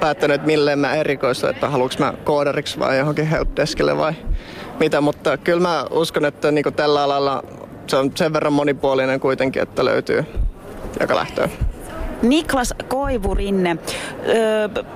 päättänyt, 0.00 0.46
milleen 0.46 0.78
mä 0.78 0.94
erikoistun, 0.94 1.50
että 1.50 1.68
haluanko 1.68 1.94
mä 1.98 2.14
koodariksi 2.24 2.78
vai 2.78 2.98
johonkin 2.98 3.26
helpdeskille 3.26 3.96
vai 3.96 4.12
mitä, 4.80 5.00
mutta 5.00 5.36
kyllä 5.36 5.60
mä 5.60 5.86
uskon, 5.90 6.24
että 6.24 6.50
niin 6.50 6.74
tällä 6.76 7.02
alalla 7.02 7.42
se 7.86 7.96
on 7.96 8.10
sen 8.14 8.32
verran 8.32 8.52
monipuolinen 8.52 9.20
kuitenkin, 9.20 9.62
että 9.62 9.84
löytyy 9.84 10.24
joka 11.00 11.16
lähtöä. 11.16 11.48
Niklas 12.22 12.74
Koivurinne. 12.88 13.76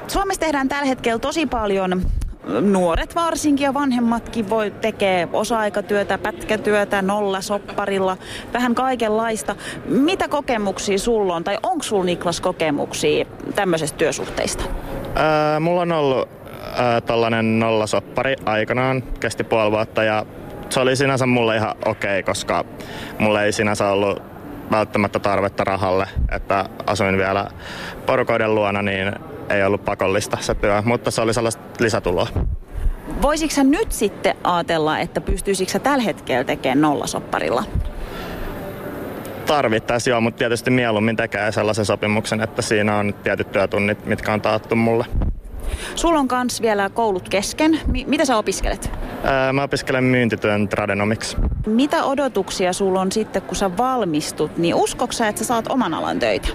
Suomessa 0.06 0.40
tehdään 0.40 0.68
tällä 0.68 0.84
hetkellä 0.84 1.18
tosi 1.18 1.46
paljon 1.46 2.02
nuoret 2.61 3.14
varsinkin 3.14 3.64
ja 3.64 3.75
vanhemmatkin 3.75 4.50
voi 4.50 4.70
tekee 4.70 5.28
osa-aikatyötä, 5.32 6.18
pätkätyötä, 6.18 7.02
nolla 7.02 7.40
sopparilla, 7.40 8.16
vähän 8.52 8.75
kaikenlaista. 8.75 9.56
Mitä 9.87 10.28
kokemuksia 10.28 10.99
sulla 10.99 11.37
on, 11.37 11.44
tai 11.44 11.58
onko 11.62 11.82
sulla 11.82 12.04
Niklas 12.04 12.40
kokemuksia 12.40 13.25
tämmöisestä 13.54 13.99
työsuhteista? 13.99 14.64
Mulla 15.61 15.80
on 15.80 15.92
ollut 15.92 16.28
ää, 16.76 17.00
tällainen 17.00 17.59
nollasoppari 17.59 18.37
aikanaan, 18.47 19.02
kesti 19.21 19.44
puoli 19.44 19.71
vuotta 19.71 20.02
ja 20.04 20.26
se 20.71 20.80
oli 20.80 20.97
sinänsä 20.97 21.26
mulle 21.26 21.56
ihan 21.56 21.75
okei, 21.85 22.21
okay, 22.21 22.23
koska 22.23 22.64
mulle 23.18 23.44
ei 23.44 23.52
sinänsä 23.52 23.88
ollut 23.88 24.23
välttämättä 24.71 25.18
tarvetta 25.18 25.64
rahalle, 25.64 26.06
että 26.33 26.68
asuin 26.87 27.18
vielä 27.18 27.47
porukoiden 28.06 28.54
luona, 28.54 28.83
niin 28.83 29.12
ei 29.50 29.64
ollut 29.64 29.85
pakollista 29.85 30.38
se 30.40 30.54
työ, 30.54 30.83
mutta 30.85 31.11
se 31.11 31.21
oli 31.21 31.35
sellaista 31.35 31.62
lisätuloa. 31.80 32.28
Voisitko 33.23 33.62
nyt 33.62 33.92
sitten 33.92 34.35
ajatella, 34.44 34.99
että 34.99 35.21
pystyisikö 35.21 35.78
tällä 35.78 36.04
hetkellä 36.04 36.44
tekemään 36.44 36.80
nollasopparilla? 36.80 37.64
Tarvittaisiin 39.47 40.13
joo, 40.13 40.21
mutta 40.21 40.39
tietysti 40.39 40.71
mieluummin 40.71 41.17
tekee 41.17 41.53
sellaisen 41.53 41.85
sopimuksen, 41.85 42.41
että 42.41 42.63
siinä 42.63 42.97
on 42.97 43.15
tietyt 43.15 43.53
työtunnit, 43.53 44.07
mitkä 44.07 44.33
on 44.33 44.41
taattu 44.41 44.77
mulle. 44.77 45.05
Sulla 45.95 46.19
on 46.19 46.29
kans 46.29 46.63
vielä 46.63 46.91
koulut 46.91 47.29
kesken. 47.29 47.71
M- 47.73 48.07
mitä 48.11 48.25
sä 48.25 48.37
opiskelet? 48.37 48.91
Ää, 49.25 49.53
mä 49.53 49.63
opiskelen 49.63 50.05
myyntityön 50.05 50.69
tradenomiksi. 50.69 51.37
Mitä 51.67 52.05
odotuksia 52.05 52.73
sulla 52.73 53.01
on 53.01 53.13
sitten, 53.13 53.43
kun 53.43 53.57
sä 53.57 53.77
valmistut, 53.77 54.57
niin 54.57 54.75
uskoksa, 54.75 55.29
että 55.29 55.39
sä 55.39 55.45
saat 55.45 55.67
oman 55.69 55.95
alan 55.95 56.19
töitä? 56.19 56.49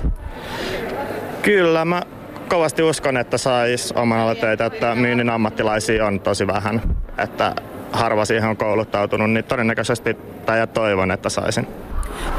Kyllä, 1.41 1.86
mä 1.86 2.01
kovasti 2.48 2.84
uskon, 2.84 3.17
että 3.17 3.38
sais 3.38 3.91
oman 3.91 4.19
alan 4.19 4.38
töitä, 4.38 4.65
että 4.65 4.96
myynnin 4.96 5.29
ammattilaisia 5.29 6.05
on 6.05 6.19
tosi 6.19 6.48
vähän. 6.48 6.81
Että 7.17 7.55
harva 7.91 8.25
siihen 8.25 8.50
on 8.50 8.58
kouluttautunut, 8.58 9.31
niin 9.31 9.46
todennäköisesti 9.46 10.17
tai 10.46 10.67
toivon, 10.67 11.12
että 11.12 11.29
saisin. 11.29 11.67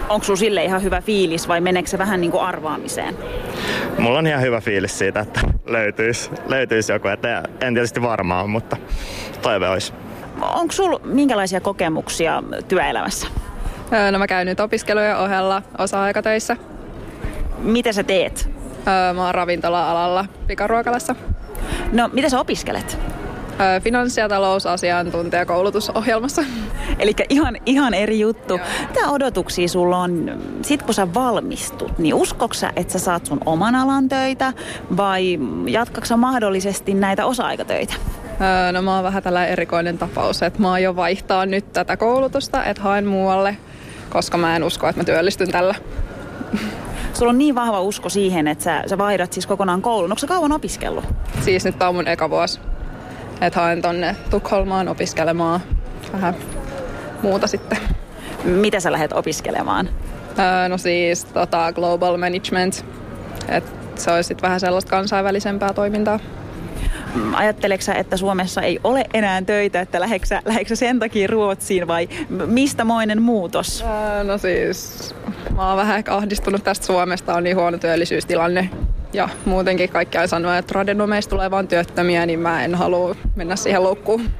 Onko 0.08 0.24
sulla 0.24 0.38
sille 0.38 0.64
ihan 0.64 0.82
hyvä 0.82 1.00
fiilis 1.00 1.48
vai 1.48 1.60
meneekö 1.60 1.88
se 1.88 1.98
vähän 1.98 2.20
niin 2.20 2.30
kuin 2.30 2.42
arvaamiseen? 2.42 3.18
Mulla 3.98 4.18
on 4.18 4.26
ihan 4.26 4.42
hyvä 4.42 4.60
fiilis 4.60 4.98
siitä, 4.98 5.20
että 5.20 5.40
löytyisi, 5.66 6.30
löytyisi 6.46 6.92
joku. 6.92 7.08
Että 7.08 7.42
en 7.60 7.74
tietysti 7.74 8.02
varmaan, 8.02 8.50
mutta 8.50 8.76
toive 9.42 9.68
olisi. 9.68 9.92
Onko 10.40 10.72
sulla 10.72 11.00
minkälaisia 11.04 11.60
kokemuksia 11.60 12.42
työelämässä? 12.68 13.26
No 14.10 14.18
mä 14.18 14.26
käyn 14.26 14.46
nyt 14.46 14.60
opiskelujen 14.60 15.16
ohella 15.16 15.62
osa-aikatöissä. 15.78 16.56
Mitä 17.58 17.92
sä 17.92 18.02
teet? 18.02 18.50
Mä 19.14 19.24
oon 19.24 19.34
ravintola-alalla 19.34 20.24
pikaruokalassa. 20.46 21.14
No, 21.92 22.10
mitä 22.12 22.28
sä 22.28 22.40
opiskelet? 22.40 22.98
Finanssi- 23.82 24.20
ja 24.20 24.28
talousasiantuntijakoulutusohjelmassa. 24.28 26.44
Eli 26.98 27.12
ihan, 27.28 27.56
ihan 27.66 27.94
eri 27.94 28.20
juttu. 28.20 28.56
Joo. 28.56 28.66
Mitä 28.88 29.10
odotuksia 29.10 29.68
sulla 29.68 29.98
on, 29.98 30.40
sit 30.62 30.82
kun 30.82 30.94
sä 30.94 31.14
valmistut, 31.14 31.98
niin 31.98 32.14
uskoksa, 32.14 32.70
että 32.76 32.92
sä 32.92 32.98
saat 32.98 33.26
sun 33.26 33.40
oman 33.46 33.74
alan 33.74 34.08
töitä 34.08 34.52
vai 34.96 35.38
jatkaksa 35.66 36.16
mahdollisesti 36.16 36.94
näitä 36.94 37.26
osa-aikatöitä? 37.26 37.94
no 38.72 38.82
mä 38.82 38.94
oon 38.94 39.04
vähän 39.04 39.22
tällainen 39.22 39.52
erikoinen 39.52 39.98
tapaus, 39.98 40.42
että 40.42 40.60
mä 40.60 40.68
oon 40.68 40.82
jo 40.82 40.96
vaihtaa 40.96 41.46
nyt 41.46 41.72
tätä 41.72 41.96
koulutusta, 41.96 42.64
että 42.64 42.82
haen 42.82 43.06
muualle, 43.06 43.56
koska 44.10 44.38
mä 44.38 44.56
en 44.56 44.64
usko, 44.64 44.88
että 44.88 45.00
mä 45.00 45.04
työllistyn 45.04 45.50
tällä. 45.50 45.74
Sulla 47.14 47.30
on 47.30 47.38
niin 47.38 47.54
vahva 47.54 47.80
usko 47.80 48.08
siihen, 48.08 48.48
että 48.48 48.64
sä, 48.64 48.82
sä 48.86 48.98
vaihdat 48.98 49.32
siis 49.32 49.46
kokonaan 49.46 49.82
koulun. 49.82 50.12
Onko 50.12 50.18
sä 50.18 50.26
kauan 50.26 50.52
opiskellut? 50.52 51.04
Siis 51.40 51.64
nyt 51.64 51.78
tää 51.78 51.88
on 51.88 51.94
mun 51.94 52.08
eka 52.08 52.30
vuosi. 52.30 52.60
Että 53.40 53.60
haen 53.60 53.82
tonne 53.82 54.16
Tukholmaan 54.30 54.88
opiskelemaan 54.88 55.60
vähän 56.12 56.34
muuta 57.22 57.46
sitten. 57.46 57.78
Mitä 58.44 58.80
sä 58.80 58.92
lähdet 58.92 59.12
opiskelemaan? 59.12 59.88
Öö, 60.38 60.68
no 60.68 60.78
siis 60.78 61.24
tota, 61.24 61.72
global 61.72 62.16
management. 62.16 62.84
Et 63.48 63.64
se 63.94 64.10
olisi 64.10 64.28
sitten 64.28 64.42
vähän 64.42 64.60
sellaista 64.60 64.90
kansainvälisempää 64.90 65.72
toimintaa. 65.72 66.20
Ajatteleksä, 67.34 67.94
että 67.94 68.16
Suomessa 68.16 68.62
ei 68.62 68.80
ole 68.84 69.04
enää 69.14 69.42
töitä, 69.42 69.80
että 69.80 70.00
läheksä, 70.00 70.42
läheksä 70.44 70.76
sen 70.76 70.98
takia 70.98 71.26
Ruotsiin 71.26 71.86
vai 71.86 72.08
mistä 72.46 72.84
moinen 72.84 73.22
muutos? 73.22 73.84
Öö, 74.18 74.24
no 74.24 74.38
siis 74.38 75.14
mä 75.56 75.68
oon 75.68 75.76
vähän 75.76 75.98
ehkä 75.98 76.16
ahdistunut 76.16 76.64
tästä 76.64 76.86
Suomesta, 76.86 77.34
on 77.34 77.44
niin 77.44 77.56
huono 77.56 77.78
työllisyystilanne 77.78 78.70
ja 79.12 79.28
muutenkin 79.44 79.90
kaikki 79.90 80.18
sanoo, 80.26 80.52
että 80.52 80.72
radenomeista 80.74 81.30
tulee 81.30 81.50
vain 81.50 81.68
työttömiä, 81.68 82.26
niin 82.26 82.40
mä 82.40 82.64
en 82.64 82.74
halua 82.74 83.16
mennä 83.36 83.56
siihen 83.56 83.82
loukkuun. 83.82 84.30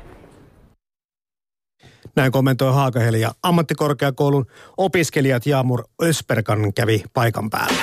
Näin 2.16 2.32
kommentoi 2.32 2.72
Haakaheli 2.72 3.20
ja 3.20 3.30
ammattikorkeakoulun 3.42 4.46
opiskelijat 4.76 5.46
Jaamur 5.46 5.84
Ösperkan 6.02 6.74
kävi 6.74 7.02
paikan 7.14 7.50
päällä. 7.50 7.82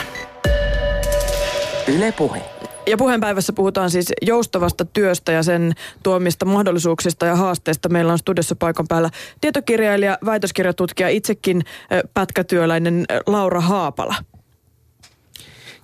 Yle 1.88 2.12
Puhe. 2.12 2.42
Ja 2.88 2.98
puheenpäivässä 2.98 3.54
puhutaan 3.54 3.92
siis 3.92 4.14
joustavasta 4.22 4.86
työstä 4.86 5.32
ja 5.32 5.44
sen 5.44 5.74
tuomista 6.04 6.46
mahdollisuuksista 6.46 7.26
ja 7.26 7.36
haasteista. 7.36 7.90
Meillä 7.90 8.12
on 8.12 8.20
studiossa 8.20 8.56
paikan 8.56 8.86
päällä 8.88 9.10
tietokirjailija, 9.42 10.18
väitöskirjatutkija, 10.26 11.10
itsekin 11.10 11.62
pätkätyöläinen 12.14 13.06
Laura 13.28 13.62
Haapala. 13.62 14.16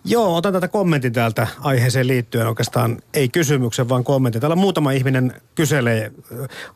Joo, 0.05 0.35
otan 0.35 0.53
tätä 0.53 0.67
kommentin 0.67 1.13
täältä 1.13 1.47
aiheeseen 1.59 2.07
liittyen 2.07 2.47
oikeastaan, 2.47 2.97
ei 3.13 3.29
kysymyksen, 3.29 3.89
vaan 3.89 4.03
kommentin. 4.03 4.41
Täällä 4.41 4.55
muutama 4.55 4.91
ihminen 4.91 5.41
kyselee 5.55 6.11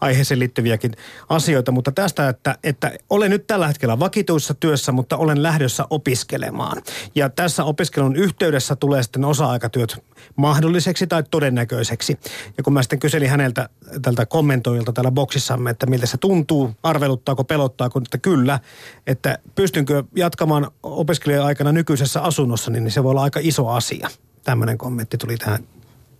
aiheeseen 0.01 0.39
liittyviäkin 0.39 0.91
asioita, 1.29 1.71
mutta 1.71 1.91
tästä, 1.91 2.29
että, 2.29 2.57
että 2.63 2.91
olen 3.09 3.31
nyt 3.31 3.47
tällä 3.47 3.67
hetkellä 3.67 3.99
vakituissa 3.99 4.53
työssä, 4.53 4.91
mutta 4.91 5.17
olen 5.17 5.43
lähdössä 5.43 5.85
opiskelemaan. 5.89 6.81
Ja 7.15 7.29
tässä 7.29 7.63
opiskelun 7.63 8.15
yhteydessä 8.15 8.75
tulee 8.75 9.03
sitten 9.03 9.25
osa-aikatyöt 9.25 10.03
mahdolliseksi 10.35 11.07
tai 11.07 11.23
todennäköiseksi. 11.31 12.19
Ja 12.57 12.63
kun 12.63 12.73
mä 12.73 12.81
sitten 12.81 12.99
kyselin 12.99 13.29
häneltä 13.29 13.69
tältä 14.01 14.25
kommentoilta 14.25 14.93
täällä 14.93 15.11
boksissamme, 15.11 15.69
että 15.69 15.85
miltä 15.85 16.05
se 16.05 16.17
tuntuu, 16.17 16.71
arveluttaako, 16.83 17.43
pelottaako, 17.43 17.99
että 17.99 18.17
kyllä, 18.17 18.59
että 19.07 19.37
pystynkö 19.55 20.03
jatkamaan 20.15 20.67
opiskelija-aikana 20.83 21.71
nykyisessä 21.71 22.21
asunnossa, 22.21 22.71
niin 22.71 22.91
se 22.91 23.03
voi 23.03 23.16
olla 23.17 23.23
aika 23.23 23.39
iso 23.43 23.67
asia. 23.67 24.09
Tämmöinen 24.43 24.77
kommentti 24.77 25.17
tuli 25.17 25.37
tähän 25.37 25.67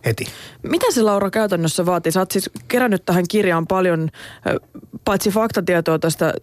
heti. 0.04 0.26
Mitä 0.62 0.86
se 0.90 1.02
Laura 1.02 1.30
käytännössä 1.30 1.86
vaatii? 1.86 2.12
Sä 2.12 2.20
oot 2.20 2.30
siis 2.30 2.50
kerännyt 2.68 3.04
tähän 3.04 3.24
kirjaan 3.30 3.66
paljon, 3.66 4.08
paitsi 5.04 5.30
faktatietoa 5.30 5.98
tästä 5.98 6.34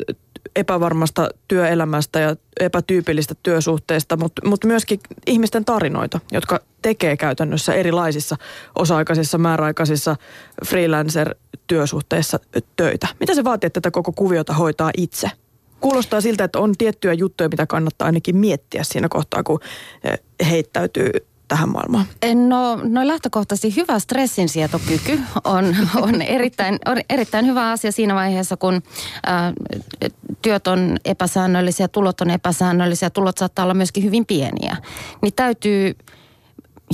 epävarmasta 0.56 1.30
työelämästä 1.48 2.20
ja 2.20 2.36
epätyypillistä 2.60 3.36
työsuhteista, 3.44 4.18
mutta, 4.18 4.48
mutta 4.48 4.68
myöskin 4.68 5.00
ihmisten 5.28 5.66
tarinoita, 5.66 6.20
jotka 6.32 6.60
tekee 6.82 7.18
käytännössä 7.18 7.74
erilaisissa 7.74 8.36
osa-aikaisissa, 8.76 9.38
määräaikaisissa 9.38 10.16
freelancer-työsuhteissa 10.66 12.40
töitä. 12.76 13.08
Mitä 13.20 13.36
se 13.36 13.44
vaatii, 13.44 13.68
että 13.68 13.82
tätä 13.82 13.92
koko 13.92 14.12
kuviota 14.12 14.54
hoitaa 14.54 14.92
itse? 14.98 15.32
Kuulostaa 15.79 16.22
siltä, 16.22 16.44
että 16.44 16.60
on 16.60 16.74
tiettyjä 16.77 17.13
juttuja, 17.13 17.50
mitä 17.50 17.65
kannattaa 17.67 18.05
ainakin 18.05 18.38
miettiä 18.38 18.84
siinä 18.84 19.08
kohtaa, 19.10 19.44
kun 19.44 19.60
eh, 20.03 20.20
heittäytyy 20.50 21.12
tähän 21.48 21.70
maailmaan? 21.70 22.05
No, 22.48 22.75
no 22.84 23.08
lähtökohtaisesti 23.08 23.75
hyvä 23.75 24.00
stressinsietokyky 24.00 25.20
on, 25.44 25.75
on, 25.96 26.22
erittäin, 26.22 26.79
on 26.86 26.98
erittäin 27.10 27.46
hyvä 27.46 27.72
asia 27.72 27.91
siinä 27.91 28.15
vaiheessa, 28.15 28.58
kun 28.58 28.84
ää, 29.25 29.53
työt 30.41 30.67
on 30.67 30.98
epäsäännöllisiä, 31.05 31.88
tulot 31.88 32.22
on 32.22 32.29
epäsäännöllisiä, 32.29 33.10
tulot 33.10 33.38
saattaa 33.38 33.65
olla 33.65 33.74
myöskin 33.74 34.03
hyvin 34.03 34.25
pieniä. 34.25 34.77
Niin 35.22 35.34
täytyy 35.36 35.96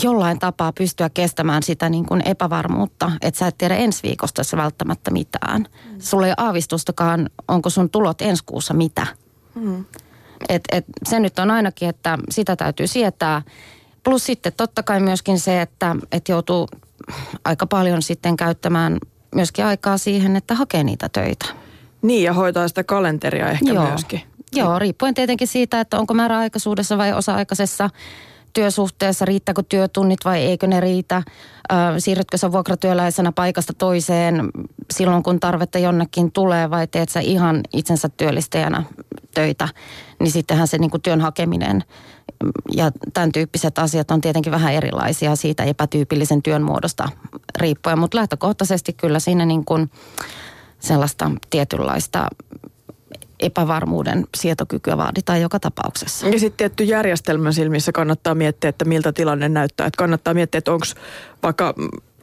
jollain 0.03 0.39
tapaa 0.39 0.73
pystyä 0.73 1.09
kestämään 1.09 1.63
sitä 1.63 1.89
niin 1.89 2.05
kuin 2.05 2.21
epävarmuutta, 2.27 3.11
että 3.21 3.37
sä 3.37 3.47
et 3.47 3.57
tiedä 3.57 3.75
ensi 3.75 4.03
viikosta 4.03 4.43
se 4.43 4.57
välttämättä 4.57 5.11
mitään. 5.11 5.61
Mm. 5.61 5.95
Sulla 5.99 6.25
ei 6.25 6.33
ole 6.37 6.45
aavistustakaan, 6.47 7.29
onko 7.47 7.69
sun 7.69 7.89
tulot 7.89 8.21
ensi 8.21 8.43
kuussa 8.45 8.73
mitä. 8.73 9.07
Mm. 9.55 9.85
Et, 10.49 10.63
et 10.71 10.85
se 11.09 11.19
nyt 11.19 11.39
on 11.39 11.51
ainakin, 11.51 11.89
että 11.89 12.17
sitä 12.29 12.55
täytyy 12.55 12.87
sietää 12.87 13.41
Plus 14.03 14.25
sitten 14.25 14.53
totta 14.57 14.83
kai 14.83 14.99
myöskin 14.99 15.39
se, 15.39 15.61
että, 15.61 15.95
että 16.11 16.31
joutuu 16.31 16.67
aika 17.45 17.67
paljon 17.67 18.01
sitten 18.01 18.37
käyttämään 18.37 18.97
myöskin 19.35 19.65
aikaa 19.65 19.97
siihen, 19.97 20.35
että 20.35 20.55
hakee 20.55 20.83
niitä 20.83 21.09
töitä. 21.09 21.45
Niin 22.01 22.23
ja 22.23 22.33
hoitaa 22.33 22.67
sitä 22.67 22.83
kalenteria 22.83 23.49
ehkä 23.49 23.73
Joo. 23.73 23.87
myöskin. 23.87 24.21
Joo, 24.55 24.79
riippuen 24.79 25.13
tietenkin 25.13 25.47
siitä, 25.47 25.79
että 25.79 25.99
onko 25.99 26.13
määräaikaisuudessa 26.13 26.97
vai 26.97 27.13
osa-aikaisessa 27.13 27.89
työsuhteessa, 28.53 29.25
riittääkö 29.25 29.63
työtunnit 29.69 30.19
vai 30.25 30.41
eikö 30.41 30.67
ne 30.67 30.79
riitä, 30.79 31.23
siirrytkö 31.97 32.37
sä 32.37 32.51
vuokratyöläisenä 32.51 33.31
paikasta 33.31 33.73
toiseen 33.73 34.49
silloin, 34.93 35.23
kun 35.23 35.39
tarvetta 35.39 35.79
jonnekin 35.79 36.31
tulee 36.31 36.69
vai 36.69 36.87
teet 36.87 37.09
sä 37.09 37.19
ihan 37.19 37.61
itsensä 37.73 38.09
työllistäjänä 38.09 38.83
töitä, 39.33 39.67
niin 40.19 40.31
sittenhän 40.31 40.67
se 40.67 40.77
niin 40.77 40.91
kuin 40.91 41.01
työn 41.01 41.21
hakeminen 41.21 41.83
ja 42.75 42.91
tämän 43.13 43.31
tyyppiset 43.31 43.79
asiat 43.79 44.11
on 44.11 44.21
tietenkin 44.21 44.51
vähän 44.51 44.73
erilaisia 44.73 45.35
siitä 45.35 45.63
epätyypillisen 45.63 46.43
työn 46.43 46.63
muodosta 46.63 47.09
riippuen, 47.59 47.99
mutta 47.99 48.17
lähtökohtaisesti 48.17 48.93
kyllä 48.93 49.19
siinä 49.19 49.45
niin 49.45 49.65
kuin 49.65 49.91
sellaista 50.79 51.31
tietynlaista 51.49 52.27
epävarmuuden 53.41 54.25
sietokykyä 54.37 54.97
vaaditaan 54.97 55.41
joka 55.41 55.59
tapauksessa. 55.59 56.27
Ja 56.27 56.39
sitten 56.39 56.57
tietty 56.57 56.83
järjestelmän 56.83 57.53
silmissä 57.53 57.91
kannattaa 57.91 58.35
miettiä, 58.35 58.69
että 58.69 58.85
miltä 58.85 59.13
tilanne 59.13 59.49
näyttää. 59.49 59.87
Että 59.87 59.97
kannattaa 59.97 60.33
miettiä, 60.33 60.57
että 60.57 60.71
onko 60.71 60.85
vaikka 61.43 61.73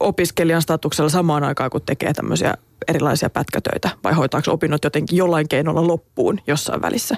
opiskelijan 0.01 0.63
statuksella 0.63 1.11
samaan 1.11 1.45
aikaan, 1.45 1.71
kun 1.71 1.83
tekee 1.87 2.13
tämmöisiä 2.13 2.55
erilaisia 2.89 3.31
pätkätöitä, 3.31 3.91
vai 4.05 4.13
hoitaako 4.13 4.53
opinnot 4.53 4.85
jotenkin 4.85 5.17
jollain 5.17 5.49
keinolla 5.49 5.87
loppuun 5.87 6.41
jossain 6.47 6.83
välissä? 6.83 7.17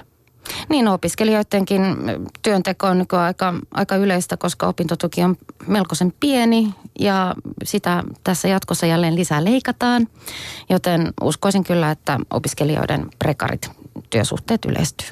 Niin, 0.69 0.87
opiskelijoidenkin 0.87 1.81
työnteko 2.41 2.87
on 2.87 2.97
nykyään 2.97 3.25
aika, 3.25 3.53
aika 3.73 3.95
yleistä, 3.95 4.37
koska 4.37 4.67
opintotuki 4.67 5.23
on 5.23 5.35
melkoisen 5.67 6.13
pieni 6.19 6.73
ja 6.99 7.35
sitä 7.63 8.03
tässä 8.23 8.47
jatkossa 8.47 8.85
jälleen 8.85 9.15
lisää 9.15 9.43
leikataan. 9.43 10.07
Joten 10.69 11.13
uskoisin 11.21 11.63
kyllä, 11.63 11.91
että 11.91 12.19
opiskelijoiden 12.29 13.09
prekarit 13.19 13.71
työsuhteet 14.09 14.65
yleistyy. 14.65 15.07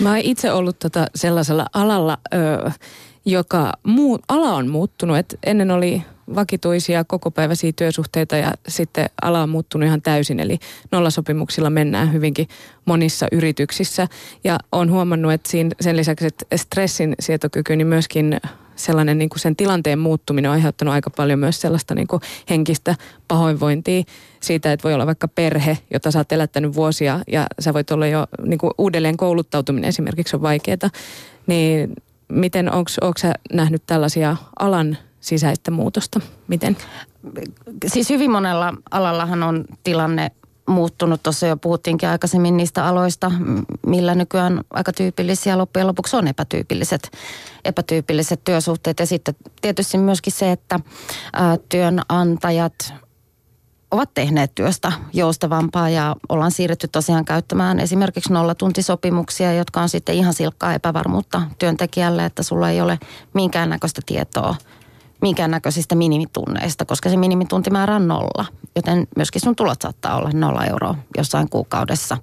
Mä 0.00 0.08
oon 0.08 0.18
itse 0.18 0.52
ollut 0.52 0.78
tota 0.78 1.06
sellaisella 1.14 1.66
alalla, 1.72 2.18
ö, 2.34 2.70
joka 3.24 3.72
muu, 3.82 4.18
ala 4.28 4.54
on 4.54 4.68
muuttunut. 4.68 5.16
Et 5.16 5.38
ennen 5.42 5.70
oli 5.70 6.02
vakituisia 6.34 7.04
kokopäiväisiä 7.04 7.72
työsuhteita 7.76 8.36
ja 8.36 8.52
sitten 8.68 9.06
ala 9.22 9.42
on 9.42 9.48
muuttunut 9.48 9.86
ihan 9.86 10.02
täysin. 10.02 10.40
Eli 10.40 10.58
nollasopimuksilla 10.90 11.70
mennään 11.70 12.12
hyvinkin 12.12 12.48
monissa 12.84 13.26
yrityksissä. 13.32 14.08
Ja 14.44 14.58
on 14.72 14.90
huomannut, 14.90 15.32
että 15.32 15.50
siinä, 15.50 15.70
sen 15.80 15.96
lisäksi, 15.96 16.26
että 16.26 16.56
stressin 16.56 17.14
sietokyky, 17.20 17.76
niin 17.76 17.86
myöskin 17.86 18.40
sellainen 18.76 19.18
niin 19.18 19.28
kuin 19.28 19.40
sen 19.40 19.56
tilanteen 19.56 19.98
muuttuminen 19.98 20.50
on 20.50 20.54
aiheuttanut 20.54 20.94
aika 20.94 21.10
paljon 21.10 21.38
myös 21.38 21.60
sellaista 21.60 21.94
niin 21.94 22.06
kuin 22.06 22.22
henkistä 22.50 22.94
pahoinvointia 23.28 24.02
siitä, 24.40 24.72
että 24.72 24.84
voi 24.84 24.94
olla 24.94 25.06
vaikka 25.06 25.28
perhe, 25.28 25.78
jota 25.90 26.10
sä 26.10 26.18
oot 26.18 26.32
elättänyt 26.32 26.74
vuosia 26.74 27.20
ja 27.26 27.46
sä 27.60 27.74
voit 27.74 27.90
olla 27.90 28.06
jo 28.06 28.26
niin 28.42 28.58
kuin 28.58 28.70
uudelleen 28.78 29.16
kouluttautuminen 29.16 29.88
esimerkiksi 29.88 30.36
on 30.36 30.42
vaikeaa. 30.42 30.90
Niin 31.46 31.92
miten, 32.28 32.72
onko 32.72 33.18
sä 33.18 33.32
nähnyt 33.52 33.82
tällaisia 33.86 34.36
alan 34.58 34.98
sisäistä 35.22 35.70
muutosta? 35.70 36.20
Miten? 36.48 36.76
Siis 37.86 38.10
hyvin 38.10 38.30
monella 38.30 38.74
alallahan 38.90 39.42
on 39.42 39.64
tilanne 39.84 40.30
muuttunut. 40.68 41.22
Tuossa 41.22 41.46
jo 41.46 41.56
puhuttiinkin 41.56 42.08
aikaisemmin 42.08 42.56
niistä 42.56 42.86
aloista, 42.86 43.32
millä 43.86 44.14
nykyään 44.14 44.60
aika 44.70 44.92
tyypillisiä 44.92 45.58
loppujen 45.58 45.86
lopuksi 45.86 46.16
on 46.16 46.28
epätyypilliset, 46.28 47.10
epätyypilliset 47.64 48.44
työsuhteet. 48.44 49.00
Ja 49.00 49.06
sitten 49.06 49.34
tietysti 49.62 49.98
myöskin 49.98 50.32
se, 50.32 50.52
että 50.52 50.80
työnantajat 51.68 52.94
ovat 53.90 54.14
tehneet 54.14 54.54
työstä 54.54 54.92
joustavampaa 55.12 55.88
ja 55.88 56.16
ollaan 56.28 56.50
siirretty 56.50 56.88
tosiaan 56.88 57.24
käyttämään 57.24 57.80
esimerkiksi 57.80 58.32
nollatuntisopimuksia, 58.32 59.52
jotka 59.52 59.80
on 59.80 59.88
sitten 59.88 60.14
ihan 60.14 60.34
silkkaa 60.34 60.74
epävarmuutta 60.74 61.42
työntekijälle, 61.58 62.24
että 62.24 62.42
sulla 62.42 62.70
ei 62.70 62.80
ole 62.80 62.98
minkäännäköistä 63.34 64.02
tietoa 64.06 64.54
minkäännäköisistä 65.22 65.94
minimitunneista, 65.94 66.84
koska 66.84 67.10
se 67.10 67.16
minimituntimäärä 67.16 67.96
on 67.96 68.08
nolla. 68.08 68.44
Joten 68.76 69.06
myöskin 69.16 69.40
sun 69.40 69.56
tulot 69.56 69.82
saattaa 69.82 70.16
olla 70.16 70.30
nolla 70.32 70.64
euroa 70.64 70.94
jossain 71.16 71.50
kuukaudessa. 71.50 72.16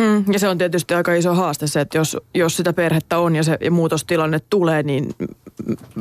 Hmm, 0.00 0.24
ja 0.32 0.38
se 0.38 0.48
on 0.48 0.58
tietysti 0.58 0.94
aika 0.94 1.14
iso 1.14 1.34
haaste 1.34 1.66
se, 1.66 1.80
että 1.80 1.98
jos, 1.98 2.16
jos 2.34 2.56
sitä 2.56 2.72
perhettä 2.72 3.18
on 3.18 3.36
ja 3.36 3.42
se 3.42 3.58
ja 3.60 3.70
muutostilanne 3.70 4.38
tulee, 4.50 4.82
niin 4.82 5.14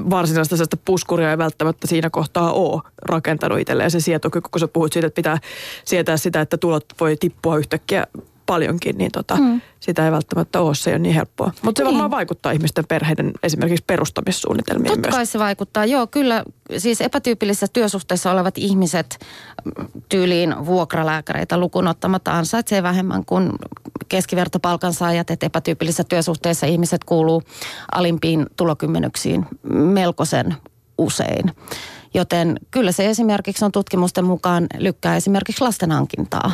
varsinaista 0.10 0.56
sellaista 0.56 0.78
puskuria 0.86 1.32
ei 1.32 1.38
välttämättä 1.38 1.88
siinä 1.88 2.10
kohtaa 2.10 2.54
ole 2.54 2.82
rakentanut 3.02 3.60
itselleen 3.60 3.91
se 3.91 4.00
sietokyky, 4.00 4.50
kun 4.52 4.60
sä 4.60 4.67
puhut 4.67 4.94
siitä, 4.94 5.08
että 5.08 5.15
pitää 5.15 5.38
sietää 5.86 6.17
sitä, 6.17 6.41
että 6.41 6.58
tulot 6.58 6.86
voi 7.00 7.17
tippua 7.17 7.58
yhtäkkiä 7.58 8.08
paljonkin, 8.52 8.98
niin 8.98 9.12
tota, 9.12 9.36
mm. 9.36 9.62
sitä 9.80 10.06
ei 10.06 10.12
välttämättä 10.12 10.62
ole, 10.62 10.76
se 10.76 10.90
ei 10.90 10.94
ole 10.94 11.00
niin 11.00 11.16
helppoa. 11.16 11.52
Mutta 11.62 11.80
se 11.80 11.84
niin. 11.84 11.94
varmaan 11.94 12.12
vaikuttaa 12.12 12.52
ihmisten 12.52 12.86
perheiden 12.88 13.32
esimerkiksi 13.44 13.84
perustamissuunnitelmiin 13.88 14.88
Totta 14.88 15.08
myös. 15.08 15.16
kai 15.16 15.26
se 15.26 15.40
vaikuttaa, 15.40 15.86
joo 15.86 16.08
kyllä. 16.08 16.44
Siis 16.78 17.02
epätyypillisissä 17.02 17.68
työsuhteissa 17.74 18.32
olevat 18.32 18.58
ihmiset 18.58 19.26
tyyliin 20.10 20.66
vuokralääkäreitä 20.66 21.58
lukunottamatta 21.58 22.32
ansaitsee 22.32 22.84
vähemmän 22.84 23.26
kuin 23.26 23.52
keskivertopalkansaajat, 24.10 25.32
että 25.32 25.46
epätyypillisissä 25.46 26.04
työsuhteissa 26.04 26.66
ihmiset 26.66 27.04
kuuluu 27.04 27.44
alimpiin 27.92 28.46
tulokymmenyksiin 28.56 29.46
melkoisen 29.74 30.56
usein. 30.98 31.52
Joten 32.14 32.60
kyllä 32.72 32.92
se 32.92 33.10
esimerkiksi 33.10 33.66
on 33.66 33.72
tutkimusten 33.72 34.26
mukaan 34.26 34.68
lykkää 34.78 35.16
esimerkiksi 35.16 35.64
lasten 35.64 35.92
hankintaa 35.92 36.52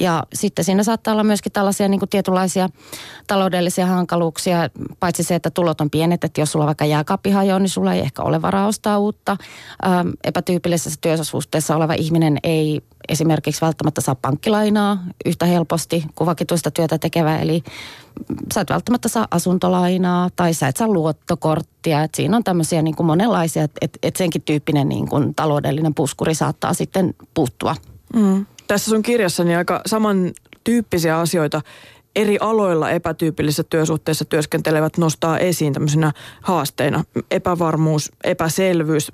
ja 0.00 0.22
sitten 0.34 0.64
siinä 0.64 0.82
saattaa 0.82 1.12
olla 1.12 1.24
myöskin 1.24 1.52
tällaisia 1.52 1.88
niin 1.88 1.98
kuin 2.00 2.08
tietynlaisia 2.08 2.68
taloudellisia 3.26 3.86
hankaluuksia, 3.86 4.70
paitsi 5.00 5.22
se, 5.22 5.34
että 5.34 5.50
tulot 5.50 5.80
on 5.80 5.90
pienet, 5.90 6.24
että 6.24 6.40
jos 6.40 6.52
sulla 6.52 6.66
vaikka 6.66 6.84
jääkaappi 6.84 7.30
hajoaa, 7.30 7.58
niin 7.58 7.68
sulla 7.68 7.94
ei 7.94 8.00
ehkä 8.00 8.22
ole 8.22 8.42
varaa 8.42 8.66
ostaa 8.66 8.98
uutta. 8.98 9.36
Ähm, 9.86 10.08
epätyypillisessä 10.24 10.98
työsuhteessa 11.00 11.76
oleva 11.76 11.94
ihminen 11.94 12.38
ei 12.42 12.80
esimerkiksi 13.08 13.60
välttämättä 13.60 14.00
saa 14.00 14.14
pankkilainaa 14.14 14.98
yhtä 15.24 15.46
helposti 15.46 16.04
kuin 16.14 16.26
vakituista 16.26 16.70
työtä 16.70 16.98
tekevä, 16.98 17.38
eli 17.38 17.62
sä 18.54 18.60
et 18.60 18.70
välttämättä 18.70 19.08
saa 19.08 19.28
asuntolainaa 19.30 20.28
tai 20.36 20.54
sä 20.54 20.68
et 20.68 20.76
saa 20.76 20.88
luottokorttia. 20.88 22.02
Et 22.02 22.14
siinä 22.14 22.36
on 22.36 22.44
tämmöisiä 22.44 22.82
niin 22.82 22.96
kuin 22.96 23.06
monenlaisia, 23.06 23.64
että 23.64 23.98
et, 24.02 24.16
senkin 24.16 24.42
tyyppinen 24.42 24.88
niin 24.88 25.08
kuin 25.08 25.34
taloudellinen 25.34 25.94
puskuri 25.94 26.34
saattaa 26.34 26.74
sitten 26.74 27.14
puuttua. 27.34 27.76
Mm 28.14 28.46
tässä 28.66 28.90
sun 28.90 29.02
kirjassani 29.02 29.56
aika 29.56 29.80
samantyyppisiä 29.86 31.18
asioita 31.18 31.60
eri 32.16 32.38
aloilla 32.40 32.90
epätyypillisissä 32.90 33.64
työsuhteissa 33.64 34.24
työskentelevät 34.24 34.98
nostaa 34.98 35.38
esiin 35.38 35.72
tämmöisenä 35.72 36.12
haasteina. 36.42 37.04
Epävarmuus, 37.30 38.12
epäselvyys, 38.24 39.10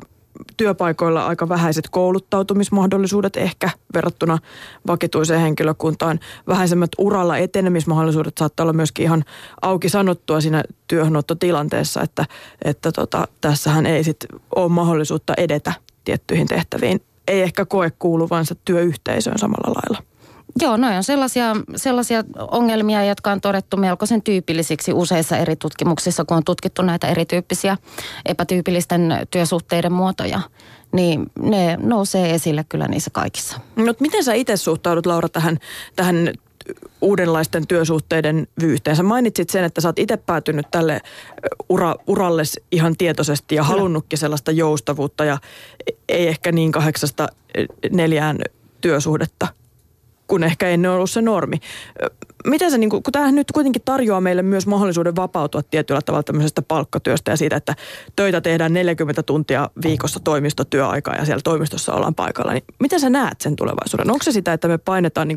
työpaikoilla 0.57 1.27
aika 1.27 1.49
vähäiset 1.49 1.89
kouluttautumismahdollisuudet 1.91 3.37
ehkä 3.37 3.71
verrattuna 3.95 4.39
vakituiseen 4.87 5.41
henkilökuntaan. 5.41 6.21
Vähäisemmät 6.49 6.91
uralla 6.99 7.39
etenemismahdollisuudet 7.39 8.39
saattaa 8.39 8.65
olla 8.65 8.73
myöskin 8.73 9.05
ihan 9.05 9.25
auki 9.63 9.89
sanottua 9.89 10.41
siinä 10.41 10.63
työhönottotilanteessa, 10.89 12.03
että, 12.03 12.25
että 12.65 12.93
tota, 12.93 13.29
tässähän 13.41 13.87
ei 13.87 14.05
sit 14.05 14.27
ole 14.57 14.69
mahdollisuutta 14.69 15.35
edetä 15.37 15.73
tiettyihin 16.05 16.47
tehtäviin 16.47 17.01
ei 17.29 17.43
ehkä 17.43 17.65
koe 17.65 17.93
kuuluvansa 17.99 18.55
työyhteisöön 18.65 19.39
samalla 19.39 19.75
lailla. 19.75 20.13
Joo, 20.61 20.77
noin 20.77 20.97
on 20.97 21.05
sellaisia, 21.05 21.57
sellaisia 21.77 22.25
ongelmia, 22.51 23.05
jotka 23.05 23.33
on 23.33 23.41
todettu 23.41 23.77
melkoisen 23.77 24.23
tyypillisiksi 24.23 24.93
useissa 24.93 25.37
eri 25.37 25.57
tutkimuksissa, 25.57 26.25
kun 26.25 26.37
on 26.37 26.45
tutkittu 26.45 26.83
näitä 26.83 27.09
erityyppisiä 27.09 27.77
epätyypillisten 28.27 29.19
työsuhteiden 29.31 29.93
muotoja. 29.93 30.41
Niin 30.93 31.27
ne 31.39 31.79
nousee 31.83 32.35
esille 32.35 32.65
kyllä 32.69 32.89
niissä 32.89 33.11
kaikissa. 33.11 33.61
No, 33.77 33.95
miten 34.01 34.25
sä 34.25 34.35
itse 34.35 34.57
suhtaudut, 34.57 35.07
Laura, 35.07 35.29
tähän, 35.29 35.59
tähän 35.97 36.33
uudenlaisten 37.01 37.67
työsuhteiden 37.67 38.47
vyyhteen. 38.61 38.97
Sä 38.97 39.03
mainitsit 39.03 39.51
sen, 39.51 39.65
että 39.65 39.81
sä 39.81 39.89
oot 39.89 39.99
itse 39.99 40.17
päätynyt 40.17 40.67
tälle 40.71 41.01
ura, 41.69 41.95
uralle 42.07 42.43
ihan 42.73 42.97
tietoisesti 42.97 43.55
ja 43.55 43.65
halunnutkin 43.65 44.19
sellaista 44.19 44.51
joustavuutta 44.51 45.25
ja 45.25 45.39
ei 46.09 46.29
ehkä 46.29 46.53
niin 46.53 46.73
kahdeksasta 46.73 47.29
neljään 47.91 48.39
työsuhdetta 48.81 49.49
kun 50.27 50.45
ehkä 50.45 50.69
ennen 50.69 50.91
ollut 50.91 51.11
se 51.11 51.23
normi. 51.23 51.57
Miten 52.47 52.71
se, 52.71 52.79
niin 52.79 52.91
kun 52.91 53.03
tämä 53.13 53.33
nyt 53.33 53.53
kuitenkin 53.53 53.83
tarjoaa 53.85 54.21
meille 54.21 54.43
myös 54.43 54.67
mahdollisuuden 54.67 55.17
vapautua 55.17 55.63
tietyllä 55.63 56.01
tavalla 56.03 56.23
tämmöisestä 56.23 56.63
palkkatyöstä 56.63 57.31
ja 57.31 57.37
siitä, 57.37 57.57
että 57.57 57.75
töitä 58.17 58.41
tehdään 58.41 58.73
40 58.73 59.23
tuntia 59.23 59.71
viikossa 59.83 60.21
toimistotyöaikaa 60.21 61.15
ja 61.15 61.25
siellä 61.25 61.41
toimistossa 61.45 61.95
ollaan 61.95 62.15
paikalla, 62.15 62.53
niin 62.53 62.65
miten 62.81 63.01
sä 63.01 63.11
näet 63.11 63.41
sen 63.41 63.57
tulevaisuuden? 63.57 64.11
Onko 64.11 64.23
se 64.23 64.33
sitä, 64.33 64.53
että 64.53 64.69
me 64.69 64.79
painetaan 64.79 65.29
niin 65.29 65.37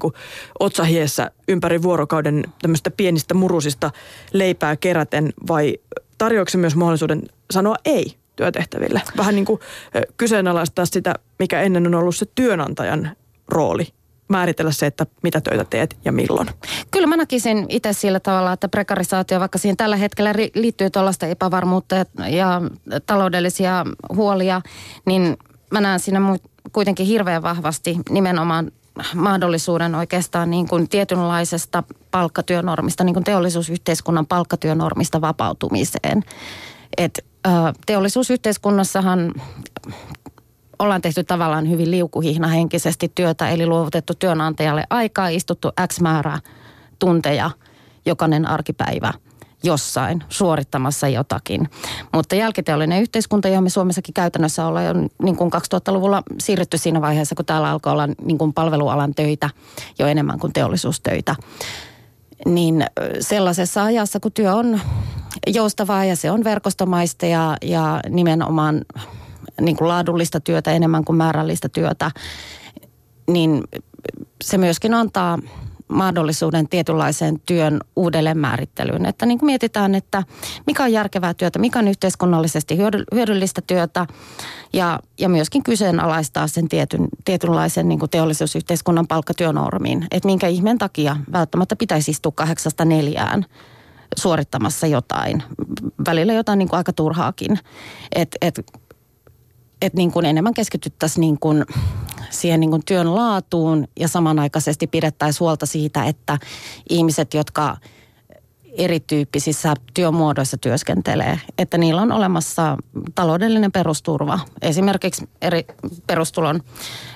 otsahiessä 0.59 1.31
ympäri 1.47 1.81
vuorokauden 1.81 2.43
tämmöistä 2.61 2.91
pienistä 2.91 3.33
murusista 3.33 3.91
leipää 4.33 4.75
keräten 4.75 5.33
vai 5.47 5.77
tarjoako 6.17 6.49
se 6.49 6.57
myös 6.57 6.75
mahdollisuuden 6.75 7.21
sanoa 7.51 7.75
ei 7.85 8.15
työtehtäville? 8.35 9.01
Vähän 9.17 9.35
niin 9.35 9.45
kuin 9.45 9.59
kyseenalaistaa 10.17 10.85
sitä, 10.85 11.13
mikä 11.39 11.61
ennen 11.61 11.87
on 11.87 11.95
ollut 11.95 12.15
se 12.15 12.25
työnantajan 12.35 13.11
rooli 13.47 13.87
määritellä 14.27 14.71
se, 14.71 14.85
että 14.85 15.05
mitä 15.23 15.41
töitä 15.41 15.65
teet 15.65 15.97
ja 16.05 16.11
milloin? 16.11 16.47
Kyllä 16.91 17.07
mä 17.07 17.17
näkisin 17.17 17.65
itse 17.69 17.93
sillä 17.93 18.19
tavalla, 18.19 18.53
että 18.53 18.67
prekarisaatio, 18.67 19.39
vaikka 19.39 19.57
siihen 19.57 19.77
tällä 19.77 19.95
hetkellä 19.95 20.33
liittyy 20.55 20.89
tuollaista 20.89 21.25
epävarmuutta 21.25 21.95
ja 22.29 22.61
taloudellisia 23.05 23.85
huolia, 24.15 24.61
niin 25.05 25.37
mä 25.71 25.81
näen 25.81 25.99
siinä 25.99 26.19
kuitenkin 26.71 27.05
hirveän 27.05 27.43
vahvasti 27.43 27.97
nimenomaan 28.09 28.71
mahdollisuuden 29.15 29.95
oikeastaan 29.95 30.49
niin 30.49 30.67
kuin 30.67 30.89
tietynlaisesta 30.89 31.83
palkkatyönormista, 32.11 33.03
niin 33.03 33.13
kuin 33.13 33.23
teollisuusyhteiskunnan 33.23 34.25
palkkatyönormista 34.25 35.21
vapautumiseen. 35.21 36.23
Et, 36.97 37.25
teollisuusyhteiskunnassahan 37.85 39.33
ollaan 40.79 41.01
tehty 41.01 41.23
tavallaan 41.23 41.69
hyvin 41.69 41.91
liukuhihnahenkisesti 41.91 43.11
työtä, 43.15 43.49
eli 43.49 43.65
luovutettu 43.65 44.13
työnantajalle 44.13 44.83
aikaa, 44.89 45.27
istuttu 45.27 45.71
X 45.87 45.99
määrää 45.99 46.39
tunteja 46.99 47.51
jokainen 48.05 48.47
arkipäivä 48.47 49.13
jossain 49.63 50.23
suorittamassa 50.29 51.07
jotakin. 51.07 51.69
Mutta 52.13 52.35
jälkiteollinen 52.35 53.01
yhteiskunta, 53.01 53.47
johon 53.47 53.63
me 53.63 53.69
Suomessakin 53.69 54.13
käytännössä 54.13 54.65
ollaan 54.65 54.85
jo 54.85 54.93
niin 55.23 55.35
kuin 55.35 55.51
2000-luvulla 55.53 56.23
siirrytty 56.39 56.77
siinä 56.77 57.01
vaiheessa, 57.01 57.35
kun 57.35 57.45
täällä 57.45 57.69
alkoi 57.69 57.91
olla 57.91 58.07
niin 58.07 58.37
kuin 58.37 58.53
palvelualan 58.53 59.15
töitä 59.15 59.49
jo 59.99 60.07
enemmän 60.07 60.39
kuin 60.39 60.53
teollisuustöitä. 60.53 61.35
Niin 62.45 62.85
sellaisessa 63.19 63.83
ajassa, 63.83 64.19
kun 64.19 64.31
työ 64.31 64.53
on 64.53 64.81
joustavaa 65.47 66.05
ja 66.05 66.15
se 66.15 66.31
on 66.31 66.43
verkostomaista 66.43 67.25
ja, 67.25 67.57
ja 67.61 67.99
nimenomaan 68.09 68.81
niin 69.61 69.77
kuin 69.77 69.87
laadullista 69.87 70.39
työtä 70.39 70.71
enemmän 70.71 71.05
kuin 71.05 71.17
määrällistä 71.17 71.69
työtä, 71.69 72.11
niin 73.27 73.63
se 74.43 74.57
myöskin 74.57 74.93
antaa 74.93 75.39
mahdollisuuden 75.87 76.69
tietynlaiseen 76.69 77.39
työn 77.45 77.81
uudelleenmäärittelyyn. 77.95 79.05
Että 79.05 79.25
niin 79.25 79.39
kuin 79.39 79.47
mietitään, 79.47 79.95
että 79.95 80.23
mikä 80.67 80.83
on 80.83 80.91
järkevää 80.91 81.33
työtä, 81.33 81.59
mikä 81.59 81.79
on 81.79 81.87
yhteiskunnallisesti 81.87 82.77
hyödyllistä 83.15 83.61
työtä 83.67 84.05
ja, 84.73 84.99
ja 85.19 85.29
myöskin 85.29 85.63
kyseenalaistaa 85.63 86.47
sen 86.47 86.69
tietyn, 86.69 87.07
tietynlaisen 87.25 87.89
niin 87.89 87.99
kuin 87.99 88.09
teollisuusyhteiskunnan 88.09 89.07
palkkatyönormiin. 89.07 90.07
Että 90.11 90.27
minkä 90.27 90.47
ihmeen 90.47 90.77
takia 90.77 91.17
välttämättä 91.31 91.75
pitäisi 91.75 92.11
istua 92.11 92.31
kahdeksasta 92.35 92.85
neljään 92.85 93.45
suorittamassa 94.17 94.87
jotain, 94.87 95.43
välillä 96.07 96.33
jotain 96.33 96.59
niin 96.59 96.69
kuin 96.69 96.77
aika 96.77 96.93
turhaakin. 96.93 97.59
Että 98.15 98.37
et 98.41 98.61
että 99.81 99.97
niin 99.97 100.11
kuin 100.11 100.25
enemmän 100.25 100.53
keskityttäisiin 100.53 101.21
niin 101.21 101.39
kuin 101.39 101.65
siihen 102.29 102.59
niin 102.59 102.69
kuin 102.69 102.85
työn 102.85 103.15
laatuun 103.15 103.87
ja 103.99 104.07
samanaikaisesti 104.07 104.87
pidettäisiin 104.87 105.39
huolta 105.39 105.65
siitä, 105.65 106.05
että 106.05 106.37
ihmiset, 106.89 107.33
jotka 107.33 107.77
erityyppisissä 108.77 109.73
työmuodoissa 109.93 110.57
työskentelee, 110.57 111.39
että 111.57 111.77
niillä 111.77 112.01
on 112.01 112.11
olemassa 112.11 112.77
taloudellinen 113.15 113.71
perusturva. 113.71 114.39
Esimerkiksi 114.61 115.29
eri 115.41 115.65
perustulon, 116.07 116.61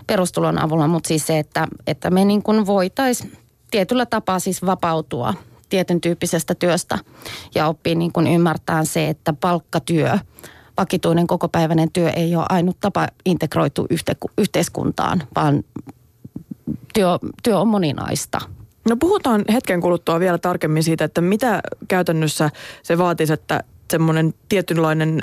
perustulon 0.07 0.59
avulla, 0.59 0.87
mutta 0.87 1.07
siis 1.07 1.27
se, 1.27 1.39
että, 1.39 1.67
että 1.87 2.09
me 2.09 2.25
niin 2.25 2.43
kuin 2.43 2.65
voitaisiin 2.65 3.37
tietyllä 3.71 4.05
tapaa 4.05 4.39
siis 4.39 4.65
vapautua 4.65 5.33
tietyn 5.69 6.01
tyyppisestä 6.01 6.55
työstä 6.55 6.99
ja 7.55 7.67
oppii 7.67 7.95
niin 7.95 8.11
kuin 8.11 8.27
ymmärtää 8.27 8.85
se, 8.85 9.09
että 9.09 9.33
palkkatyö– 9.33 10.17
vakituinen 10.79 11.27
kokopäiväinen 11.27 11.91
työ 11.93 12.09
ei 12.09 12.35
ole 12.35 12.45
ainut 12.49 12.77
tapa 12.79 13.07
integroitu 13.25 13.87
yhteiskuntaan, 14.37 15.23
vaan 15.35 15.63
työ, 16.93 17.07
työ 17.43 17.59
on 17.59 17.67
moninaista. 17.67 18.39
No 18.89 18.95
puhutaan 18.95 19.45
hetken 19.53 19.81
kuluttua 19.81 20.19
vielä 20.19 20.37
tarkemmin 20.37 20.83
siitä, 20.83 21.05
että 21.05 21.21
mitä 21.21 21.61
käytännössä 21.87 22.49
se 22.83 22.97
vaatisi, 22.97 23.33
että 23.33 23.63
semmoinen 23.91 24.33
tietynlainen 24.49 25.21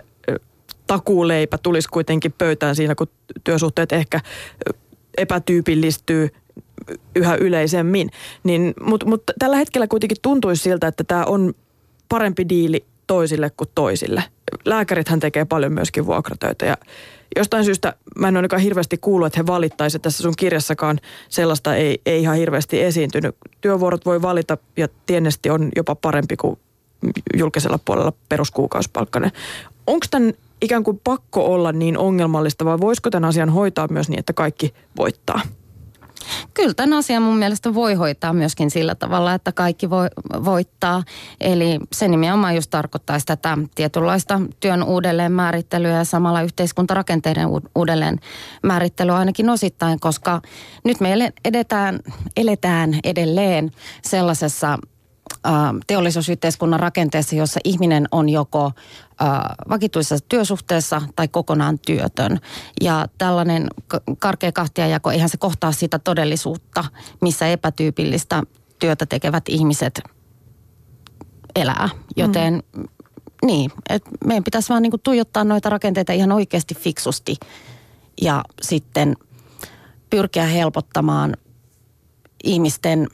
takuuleipä 0.86 1.58
tulisi 1.58 1.88
kuitenkin 1.88 2.34
pöytään 2.38 2.76
siinä, 2.76 2.94
kun 2.94 3.08
työsuhteet 3.44 3.92
ehkä 3.92 4.20
epätyypillistyy 5.18 6.28
yhä 7.16 7.34
yleisemmin. 7.34 8.10
Niin, 8.44 8.74
Mutta 8.80 9.06
mut 9.06 9.22
tällä 9.38 9.56
hetkellä 9.56 9.86
kuitenkin 9.86 10.16
tuntuisi 10.22 10.62
siltä, 10.62 10.86
että 10.86 11.04
tämä 11.04 11.24
on 11.24 11.54
parempi 12.08 12.48
diili 12.48 12.84
toisille 13.06 13.50
kuin 13.56 13.70
toisille. 13.74 14.24
Lääkärithän 14.64 15.20
tekee 15.20 15.44
paljon 15.44 15.72
myöskin 15.72 16.06
vuokratöitä 16.06 16.66
ja 16.66 16.76
jostain 17.36 17.64
syystä 17.64 17.94
mä 18.18 18.28
en 18.28 18.36
ainakaan 18.36 18.62
hirveästi 18.62 18.98
kuullut, 18.98 19.26
että 19.26 19.40
he 19.40 19.46
valittaisivat. 19.46 20.02
Tässä 20.02 20.22
sun 20.22 20.34
kirjassakaan 20.38 20.98
sellaista 21.28 21.76
ei, 21.76 22.00
ei 22.06 22.22
ihan 22.22 22.36
hirveästi 22.36 22.82
esiintynyt. 22.82 23.36
Työvuorot 23.60 24.06
voi 24.06 24.22
valita 24.22 24.58
ja 24.76 24.88
tiennesti 25.06 25.50
on 25.50 25.68
jopa 25.76 25.94
parempi 25.94 26.36
kuin 26.36 26.58
julkisella 27.36 27.78
puolella 27.84 28.12
peruskuukausipalkkainen. 28.28 29.32
Onko 29.86 30.06
tämän 30.10 30.32
ikään 30.62 30.84
kuin 30.84 31.00
pakko 31.04 31.54
olla 31.54 31.72
niin 31.72 31.98
ongelmallista 31.98 32.64
vai 32.64 32.80
voisiko 32.80 33.10
tämän 33.10 33.28
asian 33.28 33.50
hoitaa 33.50 33.88
myös 33.88 34.08
niin, 34.08 34.18
että 34.18 34.32
kaikki 34.32 34.74
voittaa? 34.96 35.40
Kyllä 36.54 36.74
tämän 36.74 36.98
asian 36.98 37.22
mun 37.22 37.36
mielestä 37.38 37.74
voi 37.74 37.94
hoitaa 37.94 38.32
myöskin 38.32 38.70
sillä 38.70 38.94
tavalla, 38.94 39.34
että 39.34 39.52
kaikki 39.52 39.90
voi, 39.90 40.08
voittaa. 40.44 41.02
Eli 41.40 41.78
se 41.92 42.08
nimenomaan 42.08 42.54
just 42.54 42.70
tarkoittaisi 42.70 43.26
tätä 43.26 43.58
tietynlaista 43.74 44.40
työn 44.60 44.82
uudelleen 44.82 45.32
määrittelyä 45.32 45.96
ja 45.96 46.04
samalla 46.04 46.42
yhteiskuntarakenteiden 46.42 47.48
uudelleen 47.74 48.20
määrittelyä 48.62 49.16
ainakin 49.16 49.50
osittain, 49.50 50.00
koska 50.00 50.40
nyt 50.84 51.00
me 51.00 51.32
edetään, 51.44 52.00
eletään 52.36 52.98
edelleen 53.04 53.70
sellaisessa 54.02 54.78
teollisuusyhteiskunnan 55.86 56.80
rakenteessa, 56.80 57.36
jossa 57.36 57.60
ihminen 57.64 58.08
on 58.10 58.28
joko 58.28 58.72
vakituisessa 59.68 60.24
työsuhteessa 60.28 61.02
tai 61.16 61.28
kokonaan 61.28 61.78
työtön. 61.86 62.40
Ja 62.80 63.06
tällainen 63.18 63.66
karkea 64.18 64.52
kahtiajako, 64.52 65.10
eihän 65.10 65.28
se 65.28 65.36
kohtaa 65.36 65.72
sitä 65.72 65.98
todellisuutta, 65.98 66.84
missä 67.20 67.46
epätyypillistä 67.46 68.42
työtä 68.78 69.06
tekevät 69.06 69.48
ihmiset 69.48 70.00
elää. 71.56 71.88
Joten 72.16 72.62
mm. 72.76 72.84
niin, 73.44 73.70
että 73.88 74.10
meidän 74.24 74.44
pitäisi 74.44 74.68
vaan 74.68 74.82
niinku 74.82 74.98
tuijottaa 74.98 75.44
noita 75.44 75.70
rakenteita 75.70 76.12
ihan 76.12 76.32
oikeasti 76.32 76.74
fiksusti 76.74 77.36
ja 78.22 78.44
sitten 78.62 79.16
pyrkiä 80.10 80.46
helpottamaan 80.46 81.36
ihmisten 82.44 83.08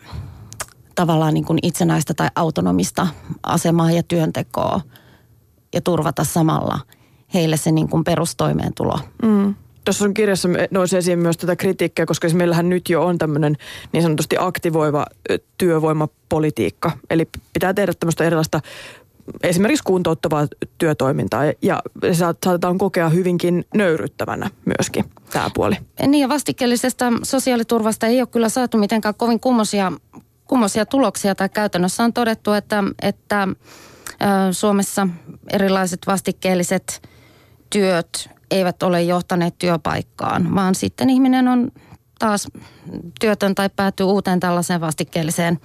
tavallaan 0.94 1.34
niin 1.34 1.44
kuin 1.44 1.58
itsenäistä 1.62 2.14
tai 2.14 2.28
autonomista 2.34 3.06
asemaa 3.42 3.90
ja 3.90 4.02
työntekoa 4.02 4.80
ja 5.74 5.80
turvata 5.80 6.24
samalla 6.24 6.80
heille 7.34 7.56
se 7.56 7.72
niin 7.72 7.88
kuin 7.88 8.04
perustoimeentulo. 8.04 8.98
Mm. 9.22 9.54
Tuossa 9.84 10.04
sun 10.04 10.14
kirjassa 10.14 10.48
nousi 10.70 10.96
esiin 10.96 11.18
myös 11.18 11.36
tätä 11.36 11.56
kritiikkiä, 11.56 12.06
koska 12.06 12.28
meillähän 12.28 12.68
nyt 12.68 12.88
jo 12.88 13.04
on 13.06 13.18
tämmöinen 13.18 13.56
niin 13.92 14.02
sanotusti 14.02 14.36
aktivoiva 14.38 15.06
työvoimapolitiikka. 15.58 16.90
Eli 17.10 17.28
pitää 17.52 17.74
tehdä 17.74 17.92
tämmöistä 18.00 18.24
erilaista 18.24 18.60
esimerkiksi 19.42 19.84
kuntouttavaa 19.84 20.46
työtoimintaa 20.78 21.42
ja 21.62 21.82
se 22.02 22.14
saatetaan 22.14 22.78
kokea 22.78 23.08
hyvinkin 23.08 23.64
nöyryttävänä 23.74 24.50
myöskin 24.64 25.04
tämä 25.32 25.50
puoli. 25.54 25.76
Niin 26.06 26.20
ja 26.20 26.28
vastikkeellisesta 26.28 27.12
sosiaaliturvasta 27.22 28.06
ei 28.06 28.20
ole 28.20 28.26
kyllä 28.26 28.48
saatu 28.48 28.78
mitenkään 28.78 29.14
kovin 29.14 29.40
kummosia, 29.40 29.92
kummosia 30.52 30.86
tuloksia 30.86 31.34
tai 31.34 31.48
käytännössä 31.48 32.04
on 32.04 32.12
todettu, 32.12 32.52
että, 32.52 32.84
että 33.02 33.48
Suomessa 34.50 35.08
erilaiset 35.50 36.00
vastikkeelliset 36.06 37.08
työt 37.70 38.30
eivät 38.50 38.82
ole 38.82 39.02
johtaneet 39.02 39.58
työpaikkaan, 39.58 40.54
vaan 40.54 40.74
sitten 40.74 41.10
ihminen 41.10 41.48
on 41.48 41.70
taas 42.18 42.48
työtön 43.20 43.54
tai 43.54 43.70
päätyy 43.76 44.06
uuteen 44.06 44.40
tällaiseen 44.40 44.80
vastikkeelliseen 44.80 45.60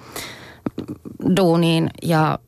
duuniin 1.38 1.90
ja 2.04 2.40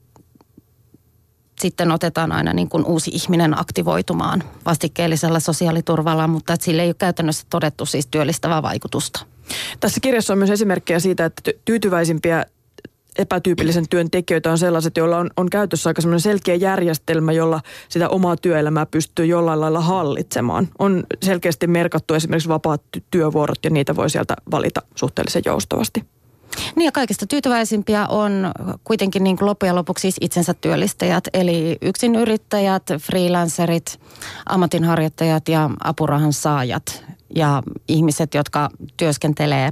sitten 1.62 1.91
otetaan 1.91 2.32
aina 2.32 2.54
niin 2.54 2.69
kuin 2.69 2.86
uusi 2.86 3.12
ihminen 3.13 3.60
aktivoitumaan 3.60 4.43
vastikkeellisella 4.65 5.39
sosiaaliturvalla, 5.39 6.28
mutta 6.28 6.56
sille 6.60 6.82
ei 6.82 6.89
ole 6.89 6.93
käytännössä 6.93 7.47
todettu 7.49 7.86
siis 7.86 8.08
työllistävää 8.08 8.62
vaikutusta. 8.62 9.25
Tässä 9.79 9.99
kirjassa 9.99 10.33
on 10.33 10.38
myös 10.38 10.49
esimerkkejä 10.49 10.99
siitä, 10.99 11.25
että 11.25 11.51
tyytyväisimpiä 11.65 12.45
epätyypillisen 13.19 13.89
työn 13.89 14.12
tekijöitä 14.12 14.51
on 14.51 14.57
sellaiset, 14.57 14.97
joilla 14.97 15.17
on, 15.17 15.29
on 15.38 15.49
käytössä 15.49 15.89
aika 15.89 16.01
selkeä 16.17 16.55
järjestelmä, 16.55 17.31
jolla 17.31 17.62
sitä 17.89 18.09
omaa 18.09 18.38
työelämää 18.38 18.85
pystyy 18.85 19.25
jollain 19.25 19.62
lailla 19.62 19.81
hallitsemaan. 19.81 20.67
On 20.79 21.03
selkeästi 21.23 21.67
merkattu 21.67 22.13
esimerkiksi 22.13 22.49
vapaat 22.49 22.81
työvuorot 23.12 23.59
ja 23.63 23.69
niitä 23.69 23.95
voi 23.95 24.09
sieltä 24.09 24.35
valita 24.51 24.81
suhteellisen 24.95 25.41
joustavasti. 25.45 26.05
Niin 26.75 26.85
ja 26.85 26.91
kaikista 26.91 27.27
tyytyväisimpiä 27.27 28.07
on 28.07 28.51
kuitenkin 28.83 29.23
niin 29.23 29.38
kuin 29.38 29.45
loppujen 29.45 29.75
lopuksi 29.75 30.01
siis 30.01 30.15
itsensä 30.21 30.53
työllistäjät, 30.53 31.23
eli 31.33 31.77
yrittäjät, 32.19 32.83
freelancerit, 32.99 33.99
ammatinharjoittajat 34.45 35.49
ja 35.49 35.69
apurahan 35.83 36.33
saajat 36.33 37.05
ja 37.35 37.63
ihmiset, 37.87 38.33
jotka 38.33 38.69
työskentelee 38.97 39.71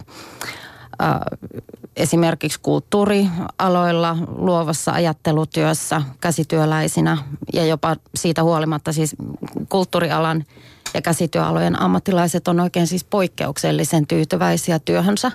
esimerkiksi 1.96 2.60
kulttuurialoilla, 2.62 4.18
luovassa 4.36 4.92
ajattelutyössä, 4.92 6.02
käsityöläisinä 6.22 7.18
ja 7.54 7.66
jopa 7.66 7.96
siitä 8.16 8.44
huolimatta 8.44 8.94
siis 8.94 9.16
kulttuurialan 9.70 10.46
ja 10.94 11.02
käsityöalojen 11.02 11.82
ammattilaiset 11.82 12.48
on 12.48 12.60
oikein 12.60 12.88
siis 12.88 13.04
poikkeuksellisen 13.04 14.08
tyytyväisiä 14.08 14.80
työhönsä 14.80 15.32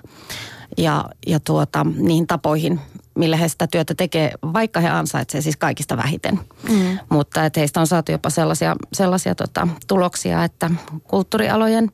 ja, 0.79 1.05
ja 1.27 1.41
tuota, 1.41 1.87
niihin 1.97 2.27
tapoihin, 2.27 2.81
millä 3.15 3.37
he 3.37 3.49
sitä 3.49 3.67
työtä 3.67 3.95
tekee, 3.95 4.33
vaikka 4.43 4.81
he 4.81 4.89
ansaitsevat 4.89 5.43
siis 5.43 5.57
kaikista 5.57 5.97
vähiten. 5.97 6.41
Mm. 6.69 6.99
Mutta 7.09 7.45
että 7.45 7.61
heistä 7.61 7.81
on 7.81 7.87
saatu 7.87 8.13
jopa 8.13 8.31
sellaisia, 8.31 8.77
sellaisia 8.93 9.35
tota, 9.35 9.69
tuloksia, 9.89 10.45
että 10.45 10.71
kulttuurialojen 11.05 11.93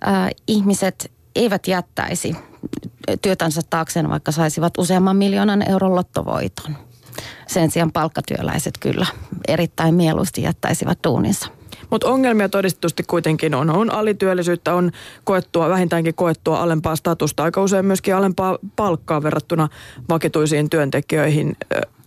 ää, 0.00 0.30
ihmiset 0.46 1.12
eivät 1.36 1.66
jättäisi 1.66 2.36
työtänsä 3.22 3.60
taakseen, 3.70 4.10
vaikka 4.10 4.32
saisivat 4.32 4.78
useamman 4.78 5.16
miljoonan 5.16 5.70
euron 5.70 5.94
lottovoiton. 5.94 6.76
Sen 7.46 7.70
sijaan 7.70 7.92
palkkatyöläiset 7.92 8.74
kyllä 8.80 9.06
erittäin 9.48 9.94
mieluusti 9.94 10.42
jättäisivät 10.42 10.98
duuninsa. 11.04 11.57
Mutta 11.90 12.08
ongelmia 12.08 12.48
todistetusti 12.48 13.02
kuitenkin 13.02 13.54
on. 13.54 13.70
On 13.70 13.90
alityöllisyyttä, 13.90 14.74
on 14.74 14.90
koettua, 15.24 15.68
vähintäänkin 15.68 16.14
koettua 16.14 16.62
alempaa 16.62 16.96
statusta, 16.96 17.42
aika 17.42 17.62
usein 17.62 17.86
myöskin 17.86 18.14
alempaa 18.14 18.58
palkkaa 18.76 19.22
verrattuna 19.22 19.68
vakituisiin 20.08 20.70
työntekijöihin. 20.70 21.56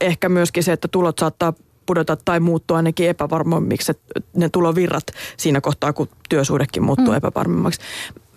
Ehkä 0.01 0.29
myöskin 0.29 0.63
se, 0.63 0.71
että 0.71 0.87
tulot 0.87 1.19
saattaa 1.19 1.53
pudota 1.85 2.17
tai 2.25 2.39
muuttua 2.39 2.77
ainakin 2.77 3.09
epävarmoimmiksi, 3.09 3.91
ne 4.35 4.49
tulovirrat 4.49 5.03
siinä 5.37 5.61
kohtaa, 5.61 5.93
kun 5.93 6.09
työsuhdekin 6.29 6.83
muuttuu 6.83 7.11
mm. 7.11 7.17
epävarmemmaksi 7.17 7.81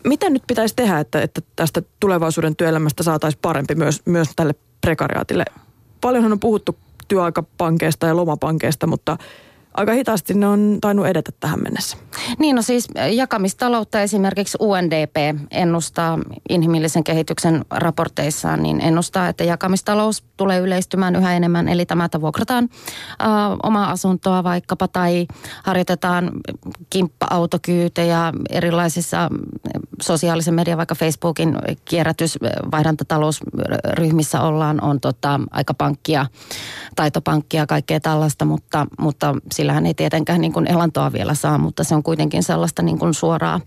mitä 0.05 0.31
nyt 0.31 0.43
pitäisi 0.47 0.77
tehdä, 0.77 1.01
että, 1.01 1.23
että 1.23 1.41
tästä 1.57 1.83
tulevaisuuden 2.01 2.57
työelämästä 2.57 3.03
saataisiin 3.03 3.39
parempi 3.43 3.75
myös, 3.75 4.03
myös 4.05 4.29
tälle 4.37 4.55
prekariaatille? 4.81 5.45
Paljonhan 6.01 6.33
on 6.33 6.41
puhuttu 6.41 6.77
työaikapankeista 7.09 8.07
ja 8.07 8.17
lomapankeista, 8.17 8.87
mutta 8.87 9.17
aika 9.75 9.93
hitaasti 9.93 10.35
ne 10.35 10.47
on 10.47 10.79
tainnut 10.81 11.07
edetä 11.07 11.33
tähän 11.41 11.63
mennessä. 11.63 11.97
Niin 12.39 12.57
no 12.57 12.63
siis 12.63 12.89
jakamistaloutta 13.11 14.01
esimerkiksi 14.01 14.59
UNDP 14.61 15.17
ennustaa 15.51 16.19
inhimillisen 16.49 17.05
kehityksen 17.05 17.65
raporteissaan, 17.71 18.63
niin 18.63 18.81
ennustaa, 18.81 19.29
että 19.29 19.45
jakamistalous 19.45 20.25
tulee 20.37 20.59
yleistymään 20.59 21.17
yhä 21.17 21.37
enemmän. 21.37 21.69
Eli 21.69 21.87
tämä, 21.87 22.05
että 22.05 22.21
vuokrataan 22.21 22.69
äh, 23.23 23.29
omaa 23.63 23.91
asuntoa 23.91 24.45
vaikkapa 24.45 24.89
tai 24.89 25.27
harjoitetaan 25.65 26.31
kimppa-autokyytejä 26.91 28.33
erilaisissa 28.51 29.31
sosiaalisen 30.03 30.55
median, 30.55 30.79
vaikka 30.79 30.95
Facebookin 30.95 31.59
kierrätysvaihdantatalousryhmissä 31.85 34.41
ollaan, 34.41 34.85
on 34.85 35.01
tota, 35.01 35.41
aikapankkia, 35.51 36.27
taitopankkia, 36.97 37.67
kaikkea 37.67 38.01
tällaista, 38.01 38.45
mutta, 38.45 38.87
mutta 38.99 39.35
sillähän 39.65 39.87
ei 39.87 39.95
tietenkään 39.95 40.41
niin 40.41 40.53
kuin 40.53 40.71
elantoa 40.71 41.13
vielä 41.13 41.35
saa, 41.35 41.59
mutta 41.59 41.85
se 41.85 41.95
on 41.95 42.03
kuitenkin 42.03 42.43
sellaista 42.43 42.83
niin 42.83 42.99
kuin 42.99 43.15
suoraa 43.15 43.61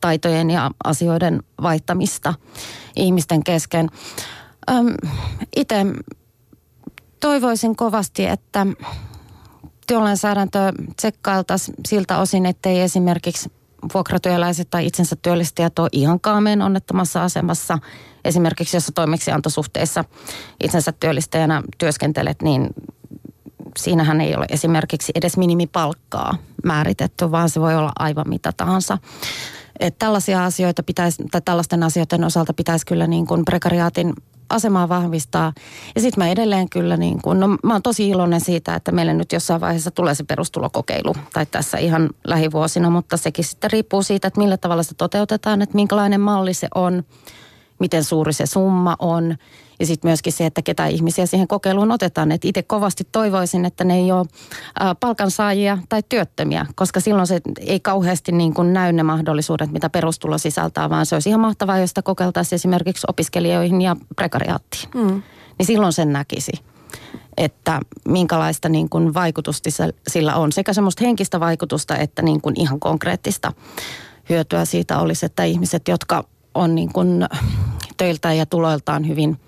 taitojen 0.00 0.50
ja 0.50 0.70
asioiden 0.84 1.42
vaihtamista 1.62 2.34
ihmisten 2.96 3.44
kesken. 3.44 3.88
Itse 5.56 5.86
toivoisin 7.20 7.76
kovasti, 7.76 8.26
että 8.26 8.66
työlainsäädäntö 9.86 10.72
tsekkailtaisiin 10.96 11.74
siltä 11.88 12.18
osin, 12.18 12.46
ettei 12.46 12.80
esimerkiksi 12.80 13.52
vuokratyöläiset 13.94 14.70
tai 14.70 14.86
itsensä 14.86 15.16
työllistäjät 15.16 15.78
ole 15.78 15.88
ihan 15.92 16.20
kaameen 16.20 16.62
onnettomassa 16.62 17.24
asemassa. 17.24 17.78
Esimerkiksi 18.24 18.76
jos 18.76 18.92
toimeksiantosuhteessa 18.94 20.04
itsensä 20.64 20.92
työllistäjänä 20.92 21.62
työskentelet, 21.78 22.42
niin 22.42 22.70
siinähän 23.78 24.20
ei 24.20 24.36
ole 24.36 24.46
esimerkiksi 24.48 25.12
edes 25.14 25.36
minimipalkkaa 25.36 26.38
määritetty, 26.64 27.30
vaan 27.30 27.50
se 27.50 27.60
voi 27.60 27.76
olla 27.76 27.92
aivan 27.98 28.28
mitä 28.28 28.52
tahansa. 28.56 28.98
Että 29.80 29.98
tällaisia 29.98 30.44
asioita 30.44 30.82
pitäisi, 30.82 31.24
tai 31.30 31.40
tällaisten 31.44 31.82
asioiden 31.82 32.24
osalta 32.24 32.52
pitäisi 32.52 32.86
kyllä 32.86 33.06
niin 33.06 33.26
kuin 33.26 33.44
prekariaatin 33.44 34.14
asemaa 34.50 34.88
vahvistaa. 34.88 35.52
Ja 35.94 36.00
sitten 36.00 36.24
mä 36.24 36.30
edelleen 36.30 36.68
kyllä 36.70 36.96
niin 36.96 37.22
kuin, 37.22 37.40
no 37.40 37.48
mä 37.48 37.72
oon 37.72 37.82
tosi 37.82 38.08
iloinen 38.08 38.40
siitä, 38.40 38.74
että 38.74 38.92
meille 38.92 39.14
nyt 39.14 39.32
jossain 39.32 39.60
vaiheessa 39.60 39.90
tulee 39.90 40.14
se 40.14 40.24
perustulokokeilu, 40.24 41.14
tai 41.32 41.46
tässä 41.46 41.78
ihan 41.78 42.10
lähivuosina, 42.24 42.90
mutta 42.90 43.16
sekin 43.16 43.44
sitten 43.44 43.70
riippuu 43.70 44.02
siitä, 44.02 44.28
että 44.28 44.40
millä 44.40 44.56
tavalla 44.56 44.82
se 44.82 44.94
toteutetaan, 44.94 45.62
että 45.62 45.74
minkälainen 45.74 46.20
malli 46.20 46.54
se 46.54 46.68
on, 46.74 47.04
miten 47.78 48.04
suuri 48.04 48.32
se 48.32 48.46
summa 48.46 48.96
on– 48.98 49.34
ja 49.80 49.86
sitten 49.86 50.08
myöskin 50.08 50.32
se, 50.32 50.46
että 50.46 50.62
ketä 50.62 50.86
ihmisiä 50.86 51.26
siihen 51.26 51.48
kokeiluun 51.48 51.92
otetaan. 51.92 52.32
Että 52.32 52.48
itse 52.48 52.62
kovasti 52.62 53.08
toivoisin, 53.12 53.64
että 53.64 53.84
ne 53.84 53.94
ei 53.94 54.12
ole 54.12 54.26
palkansaajia 55.00 55.78
tai 55.88 56.02
työttömiä, 56.08 56.66
koska 56.74 57.00
silloin 57.00 57.26
se 57.26 57.40
ei 57.60 57.80
kauheasti 57.80 58.32
niin 58.32 58.54
kuin 58.54 58.72
näy 58.72 58.92
ne 58.92 59.02
mahdollisuudet, 59.02 59.72
mitä 59.72 59.90
perustulo 59.90 60.38
sisältää, 60.38 60.90
vaan 60.90 61.06
se 61.06 61.16
olisi 61.16 61.28
ihan 61.28 61.40
mahtavaa, 61.40 61.78
jos 61.78 61.90
sitä 61.90 62.02
kokeiltaisiin 62.02 62.56
esimerkiksi 62.56 63.06
opiskelijoihin 63.08 63.82
ja 63.82 63.96
prekariaattiin. 64.16 64.88
Mm. 64.94 65.22
Niin 65.58 65.66
silloin 65.66 65.92
sen 65.92 66.12
näkisi 66.12 66.52
että 67.36 67.80
minkälaista 68.08 68.68
niin 68.68 68.88
kuin 68.88 69.14
vaikutusta 69.14 69.70
sillä 70.08 70.36
on. 70.36 70.52
Sekä 70.52 70.72
semmoista 70.72 71.04
henkistä 71.04 71.40
vaikutusta 71.40 71.96
että 71.96 72.22
niin 72.22 72.40
kuin 72.40 72.60
ihan 72.60 72.80
konkreettista 72.80 73.52
hyötyä 74.28 74.64
siitä 74.64 74.98
olisi, 74.98 75.26
että 75.26 75.44
ihmiset, 75.44 75.88
jotka 75.88 76.24
on 76.54 76.74
niin 76.74 76.92
kuin 76.92 77.26
töiltään 77.96 78.36
ja 78.36 78.46
tuloiltaan 78.46 79.08
hyvin 79.08 79.40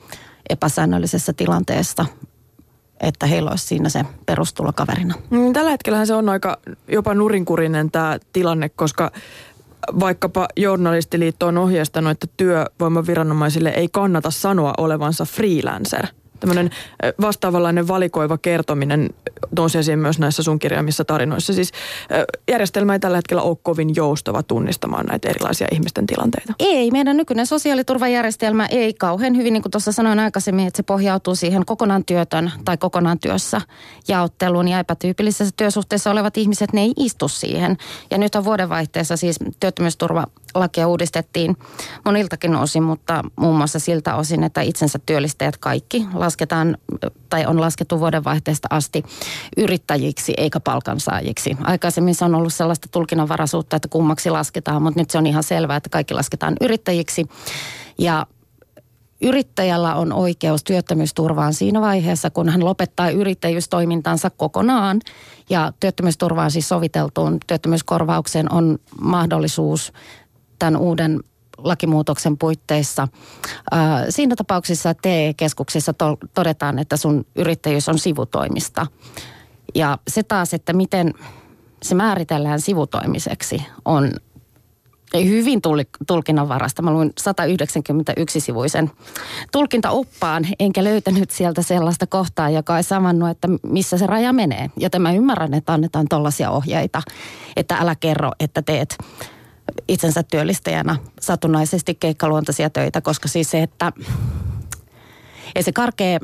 epäsäännöllisessä 0.50 1.32
tilanteessa, 1.32 2.06
että 3.00 3.26
heillä 3.26 3.50
olisi 3.50 3.66
siinä 3.66 3.88
se 3.88 4.04
perustulo 4.26 4.72
kaverina. 4.72 5.14
Mm, 5.30 5.52
tällä 5.52 5.70
hetkellä 5.70 6.06
se 6.06 6.14
on 6.14 6.28
aika 6.28 6.58
jopa 6.88 7.14
nurinkurinen 7.14 7.90
tämä 7.90 8.18
tilanne, 8.32 8.68
koska 8.68 9.10
vaikkapa 10.00 10.48
journalistiliitto 10.56 11.46
on 11.46 11.58
ohjeistanut, 11.58 12.10
että 12.10 12.26
työvoimaviranomaisille 12.36 13.68
ei 13.68 13.88
kannata 13.92 14.30
sanoa 14.30 14.74
olevansa 14.78 15.24
freelancer– 15.24 16.06
tämmöinen 16.40 16.70
vastaavanlainen 17.20 17.88
valikoiva 17.88 18.38
kertominen 18.38 19.11
nousi 19.57 19.79
esiin 19.79 19.98
myös 19.98 20.18
näissä 20.18 20.42
sun 20.42 20.59
kirjaamissa 20.59 21.05
tarinoissa. 21.05 21.53
Siis 21.53 21.72
järjestelmä 22.50 22.92
ei 22.92 23.00
tällä 23.00 23.18
hetkellä 23.18 23.42
ole 23.42 23.57
kovin 23.62 23.94
joustava 23.96 24.42
tunnistamaan 24.42 25.07
näitä 25.07 25.29
erilaisia 25.29 25.68
ihmisten 25.72 26.07
tilanteita. 26.07 26.53
Ei, 26.59 26.90
meidän 26.90 27.16
nykyinen 27.16 27.46
sosiaaliturvajärjestelmä 27.46 28.66
ei 28.66 28.94
kauhean 28.94 29.37
hyvin, 29.37 29.53
niin 29.53 29.62
kuin 29.62 29.70
tuossa 29.70 29.92
sanoin 29.92 30.18
aikaisemmin, 30.18 30.66
että 30.66 30.76
se 30.76 30.83
pohjautuu 30.83 31.35
siihen 31.35 31.66
kokonaan 31.66 32.05
työtön 32.05 32.53
tai 32.64 32.76
kokonaan 32.76 33.18
työssä 33.18 33.61
jaotteluun 34.09 34.68
ja 34.68 34.79
epätyypillisessä 34.79 35.55
työsuhteessa 35.57 36.11
olevat 36.11 36.37
ihmiset, 36.37 36.72
ne 36.72 36.81
ei 36.81 36.92
istu 36.96 37.29
siihen. 37.29 37.76
Ja 38.11 38.18
nyt 38.18 38.35
on 38.35 38.44
vuodenvaihteessa 38.44 39.16
siis 39.16 39.37
työttömyysturva 39.61 40.26
lakia 40.54 40.88
uudistettiin 40.88 41.56
moniltakin 42.04 42.56
osin, 42.56 42.82
mutta 42.82 43.22
muun 43.36 43.56
muassa 43.56 43.78
siltä 43.78 44.16
osin, 44.16 44.44
että 44.44 44.60
itsensä 44.60 44.98
työllistäjät 45.06 45.56
kaikki 45.56 46.06
lasketaan 46.14 46.76
tai 47.28 47.46
on 47.46 47.60
laskettu 47.60 48.00
vuodenvaihteesta 48.00 48.68
asti 48.70 49.02
yrittäjiksi 49.56 50.34
eikä 50.36 50.60
palkansaajiksi. 50.60 51.56
Aikaisemmin 51.64 52.14
se 52.14 52.24
on 52.24 52.34
ollut 52.34 52.54
sellaista 52.54 52.88
tulkinnanvaraisuutta, 52.88 53.76
että 53.76 53.88
kummaksi 53.88 54.30
lasketaan, 54.30 54.82
mutta 54.82 55.00
nyt 55.00 55.10
se 55.10 55.18
on 55.18 55.26
ihan 55.26 55.42
selvää, 55.42 55.76
että 55.76 55.88
kaikki 55.90 56.14
lasketaan 56.14 56.56
yrittäjiksi. 56.60 57.26
Ja 57.98 58.26
Yrittäjällä 59.22 59.94
on 59.94 60.12
oikeus 60.12 60.64
työttömyysturvaan 60.64 61.54
siinä 61.54 61.80
vaiheessa, 61.80 62.30
kun 62.30 62.48
hän 62.48 62.64
lopettaa 62.64 63.10
yrittäjyystoimintansa 63.10 64.30
kokonaan. 64.30 65.00
Ja 65.50 65.72
työttömyysturvaan 65.80 66.50
siis 66.50 66.68
soviteltuun 66.68 67.38
työttömyyskorvaukseen 67.46 68.52
on 68.52 68.78
mahdollisuus 69.00 69.92
tämän 70.61 70.77
uuden 70.77 71.20
lakimuutoksen 71.59 72.38
puitteissa. 72.38 73.09
Siinä 74.09 74.37
tapauksessa 74.37 74.94
TE-keskuksissa 74.94 75.94
todetaan, 76.35 76.79
että 76.79 76.96
sun 76.96 77.27
yrittäjyys 77.37 77.88
on 77.88 77.99
sivutoimista. 77.99 78.87
Ja 79.75 79.99
se 80.09 80.23
taas, 80.23 80.55
että 80.55 80.73
miten 80.73 81.14
se 81.83 81.94
määritellään 81.94 82.61
sivutoimiseksi, 82.61 83.62
on 83.85 84.12
hyvin 85.14 85.61
tulkinnanvarasta. 86.07 86.83
Mä 86.83 86.92
luin 86.92 87.12
191-sivuisen 87.20 88.90
tulkintaoppaan, 89.53 90.46
enkä 90.59 90.85
löytänyt 90.85 91.31
sieltä 91.31 91.62
sellaista 91.62 92.07
kohtaa, 92.07 92.51
joka 92.51 92.77
ei 92.77 92.83
samannut, 92.83 93.31
että 93.31 93.49
missä 93.62 93.99
se 93.99 94.07
raja 94.07 94.33
menee. 94.33 94.70
Joten 94.77 95.03
mä 95.03 95.12
ymmärrän, 95.12 95.55
että 95.55 95.73
annetaan 95.73 96.07
tollaisia 96.09 96.51
ohjeita, 96.51 97.03
että 97.57 97.77
älä 97.77 97.94
kerro, 97.94 98.31
että 98.40 98.62
teet 98.62 98.99
itsensä 99.88 100.22
työllistäjänä 100.22 100.96
satunnaisesti 101.20 101.94
keikkaluontoisia 101.94 102.70
töitä, 102.70 103.00
koska 103.00 103.28
siis 103.28 103.50
se, 103.50 103.62
että 103.62 103.92
ei 105.54 105.62
se 105.62 105.72
karkea 105.72 106.18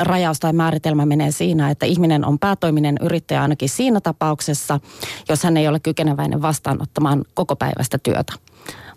rajaus 0.00 0.40
tai 0.40 0.52
määritelmä 0.52 1.06
menee 1.06 1.30
siinä, 1.30 1.70
että 1.70 1.86
ihminen 1.86 2.24
on 2.24 2.38
päätoiminen 2.38 2.96
yrittäjä 3.00 3.42
ainakin 3.42 3.68
siinä 3.68 4.00
tapauksessa, 4.00 4.80
jos 5.28 5.44
hän 5.44 5.56
ei 5.56 5.68
ole 5.68 5.80
kykeneväinen 5.80 6.42
vastaanottamaan 6.42 7.24
koko 7.34 7.56
päivästä 7.56 7.98
työtä. 7.98 8.32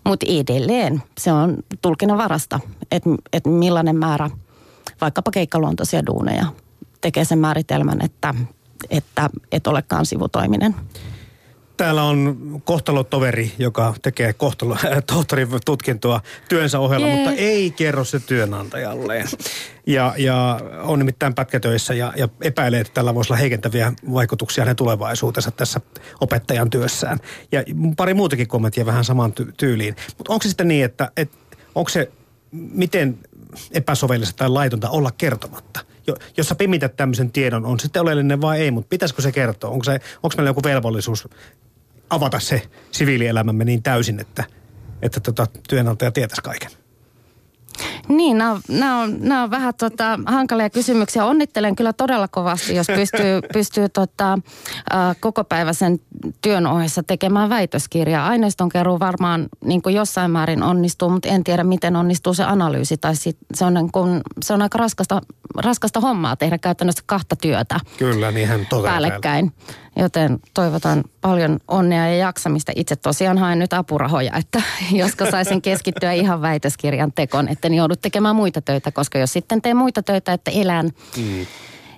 Mutta 0.04 0.26
edelleen 0.28 1.02
se 1.18 1.32
on 1.32 1.56
tulkinnan 1.82 2.18
varasta, 2.18 2.60
että 2.90 3.10
et 3.32 3.46
millainen 3.46 3.96
määrä 3.96 4.30
vaikkapa 5.00 5.30
keikkaluontoisia 5.30 6.06
duuneja 6.06 6.46
tekee 7.00 7.24
sen 7.24 7.38
määritelmän, 7.38 7.98
että 8.04 8.34
että 8.90 9.30
et 9.52 9.66
olekaan 9.66 10.06
sivutoiminen. 10.06 10.74
Täällä 11.76 12.02
on 12.02 12.36
kohtalotoveri, 12.64 13.52
joka 13.58 13.94
tekee 14.02 14.32
kohtalo, 14.32 14.76
tohtorin 15.14 15.48
tutkintoa 15.64 16.20
työnsä 16.48 16.78
ohella, 16.78 17.06
yeah. 17.06 17.18
mutta 17.18 17.32
ei 17.36 17.70
kerro 17.70 18.04
se 18.04 18.20
työnantajalleen. 18.20 19.28
Ja, 19.86 20.14
ja 20.16 20.60
on 20.82 20.98
nimittäin 20.98 21.34
pätkätöissä 21.34 21.94
ja, 21.94 22.12
ja 22.16 22.28
epäilee, 22.40 22.80
että 22.80 22.94
tällä 22.94 23.14
voisi 23.14 23.32
olla 23.32 23.40
heikentäviä 23.40 23.92
vaikutuksia 24.12 24.64
hänen 24.64 24.76
tulevaisuutensa 24.76 25.50
tässä 25.50 25.80
opettajan 26.20 26.70
työssään. 26.70 27.18
Ja 27.52 27.64
pari 27.96 28.14
muutakin 28.14 28.48
kommenttia 28.48 28.86
vähän 28.86 29.04
samaan 29.04 29.32
ty- 29.40 29.52
tyyliin. 29.56 29.96
Mutta 30.18 30.32
onko 30.32 30.42
se 30.42 30.48
sitten 30.48 30.68
niin, 30.68 30.84
että, 30.84 31.10
että 31.16 31.36
onko 31.74 31.88
se 31.88 32.10
miten 32.52 33.18
epäsovellista 33.72 34.36
tai 34.36 34.48
laitonta 34.48 34.90
olla 34.90 35.10
kertomatta? 35.10 35.80
jos 36.36 36.48
sä 36.48 36.54
pimität 36.54 36.96
tämmöisen 36.96 37.32
tiedon, 37.32 37.66
on 37.66 37.80
sitten 37.80 38.02
oleellinen 38.02 38.40
vai 38.40 38.60
ei, 38.60 38.70
mutta 38.70 38.88
pitäisikö 38.88 39.22
se 39.22 39.32
kertoa? 39.32 39.70
Onko, 39.70 39.84
se, 39.84 40.00
onko 40.22 40.34
meillä 40.36 40.50
joku 40.50 40.60
velvollisuus 40.64 41.28
avata 42.10 42.40
se 42.40 42.62
siviilielämämme 42.90 43.64
niin 43.64 43.82
täysin, 43.82 44.20
että, 44.20 44.44
että 45.02 45.20
tota, 45.20 45.46
työnantaja 45.68 46.10
tietäisi 46.10 46.42
kaiken? 46.42 46.70
Niin, 48.08 48.38
nämä 48.38 48.52
on, 48.52 48.60
nämä 48.68 49.02
on, 49.02 49.16
nämä 49.20 49.42
on 49.42 49.50
vähän 49.50 49.74
tota, 49.74 50.18
hankalia 50.26 50.70
kysymyksiä. 50.70 51.24
Onnittelen 51.24 51.76
kyllä 51.76 51.92
todella 51.92 52.28
kovasti, 52.28 52.74
jos 52.74 52.86
pystyy, 52.86 53.40
pystyy 53.52 53.88
tota, 53.88 54.38
kokopäiväisen 55.20 56.00
työn 56.42 56.66
ohessa 56.66 57.02
tekemään 57.02 57.48
väitöskirjaa. 57.48 58.28
Aineiston 58.28 58.68
keruu 58.68 59.00
varmaan 59.00 59.48
niin 59.64 59.82
kuin 59.82 59.94
jossain 59.94 60.30
määrin 60.30 60.62
onnistuu, 60.62 61.10
mutta 61.10 61.28
en 61.28 61.44
tiedä, 61.44 61.64
miten 61.64 61.96
onnistuu 61.96 62.34
se 62.34 62.44
analyysi. 62.44 62.96
Tai 62.96 63.16
sit, 63.16 63.38
se, 63.54 63.64
on 63.64 63.74
niin 63.74 63.92
kuin, 63.92 64.20
se 64.42 64.52
on 64.52 64.62
aika 64.62 64.78
raskasta, 64.78 65.20
raskasta 65.56 66.00
hommaa 66.00 66.36
tehdä 66.36 66.58
käytännössä 66.58 67.02
kahta 67.06 67.36
työtä. 67.36 67.80
Kyllä, 67.98 68.30
niinhän 68.30 68.66
päällekkäin. 68.82 69.52
Joten 69.96 70.38
toivotan 70.54 71.04
paljon 71.20 71.58
onnea 71.68 72.08
ja 72.08 72.16
jaksamista. 72.16 72.72
Itse 72.76 72.96
tosiaan 72.96 73.38
haen 73.38 73.58
nyt 73.58 73.72
apurahoja, 73.72 74.36
että 74.36 74.62
josko 74.92 75.30
saisin 75.30 75.62
keskittyä 75.62 76.12
ihan 76.12 76.42
väitöskirjan 76.42 77.12
tekoon, 77.12 77.48
että 77.48 77.68
joudut 77.68 78.00
tekemään 78.00 78.36
muita 78.36 78.60
töitä, 78.60 78.92
koska 78.92 79.18
jos 79.18 79.32
sitten 79.32 79.62
teen 79.62 79.76
muita 79.76 80.02
töitä, 80.02 80.32
että 80.32 80.50
elän, 80.50 80.90
mm. 81.16 81.46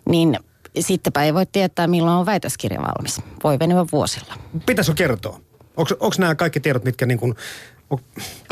niin 0.08 0.38
sittenpä 0.80 1.22
ei 1.22 1.34
voi 1.34 1.46
tietää, 1.46 1.86
milloin 1.86 2.16
on 2.16 2.26
väitöskirja 2.26 2.80
valmis. 2.80 3.20
Voi 3.44 3.58
venyä 3.58 3.86
vuosilla. 3.92 4.34
Pitäisikö 4.66 4.96
kertoa? 4.96 5.40
Onko 5.76 6.14
nämä 6.18 6.34
kaikki 6.34 6.60
tiedot, 6.60 6.84
mitkä 6.84 7.06
niin 7.06 7.18
kuin 7.18 7.34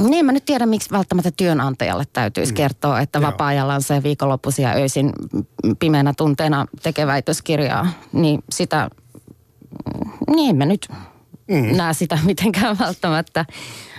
niin, 0.01 0.27
mä 0.27 0.33
nyt 0.33 0.45
tiedän, 0.45 0.69
miksi 0.69 0.91
välttämättä 0.91 1.31
työnantajalle 1.37 2.05
täytyisi 2.13 2.53
mm. 2.53 2.57
kertoa, 2.57 3.01
että 3.01 3.23
vapaa-ajallaan 3.23 3.83
se 3.83 4.03
viikonloppuisia 4.03 4.73
öisin 4.73 5.13
pimeänä 5.79 6.15
tunteena 6.17 6.67
tekee 6.83 7.07
väitöskirjaa. 7.07 7.87
Niin 8.13 8.43
sitä, 8.51 8.91
niin 10.37 10.51
en 10.51 10.57
mä 10.57 10.65
nyt 10.65 10.89
mm. 11.49 11.77
näe 11.77 11.95
sitä 11.95 12.19
mitenkään 12.27 12.79
välttämättä, 12.79 13.45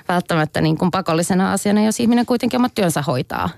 välttämättä 0.08 0.62
niin 0.62 0.78
kuin 0.78 0.92
pakollisena 0.92 1.52
asiana, 1.52 1.86
jos 1.86 2.00
ihminen 2.00 2.26
kuitenkin 2.26 2.60
omat 2.60 2.76
työnsä 2.76 3.02
hoitaa. 3.02 3.50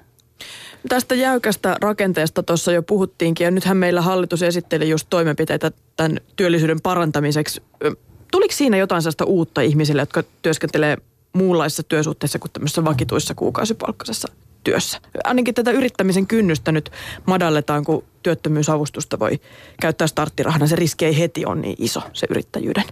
Tästä 0.89 1.15
jäykästä 1.15 1.75
rakenteesta 1.81 2.43
tuossa 2.43 2.71
jo 2.71 2.83
puhuttiinkin 2.83 3.45
ja 3.45 3.51
nythän 3.51 3.77
meillä 3.77 4.01
hallitus 4.01 4.43
esitteli 4.43 4.89
just 4.89 5.07
toimenpiteitä 5.09 5.71
tämän 5.95 6.17
työllisyyden 6.35 6.81
parantamiseksi. 6.81 7.61
Tuliko 8.31 8.53
siinä 8.53 8.77
jotain 8.77 9.01
sellaista 9.01 9.25
uutta 9.25 9.61
ihmisille, 9.61 10.01
jotka 10.01 10.23
työskentelee 10.41 10.97
muunlaisissa 11.33 11.83
työsuhteissa 11.83 12.39
kuin 12.39 12.51
tämmöisessä 12.51 12.85
vakituissa 12.85 13.35
kuukausipalkkaisessa 13.35 14.27
työssä. 14.63 14.99
Ainakin 15.23 15.53
tätä 15.53 15.71
yrittämisen 15.71 16.27
kynnystä 16.27 16.71
nyt 16.71 16.91
madalletaan, 17.25 17.85
kun 17.85 18.03
työttömyysavustusta 18.23 19.19
voi 19.19 19.39
käyttää 19.81 20.07
starttirahana. 20.07 20.67
Se 20.67 20.75
riski 20.75 21.05
ei 21.05 21.19
heti 21.19 21.45
ole 21.45 21.55
niin 21.55 21.75
iso, 21.79 22.01
se 22.13 22.27
yrittäjyyden. 22.29 22.83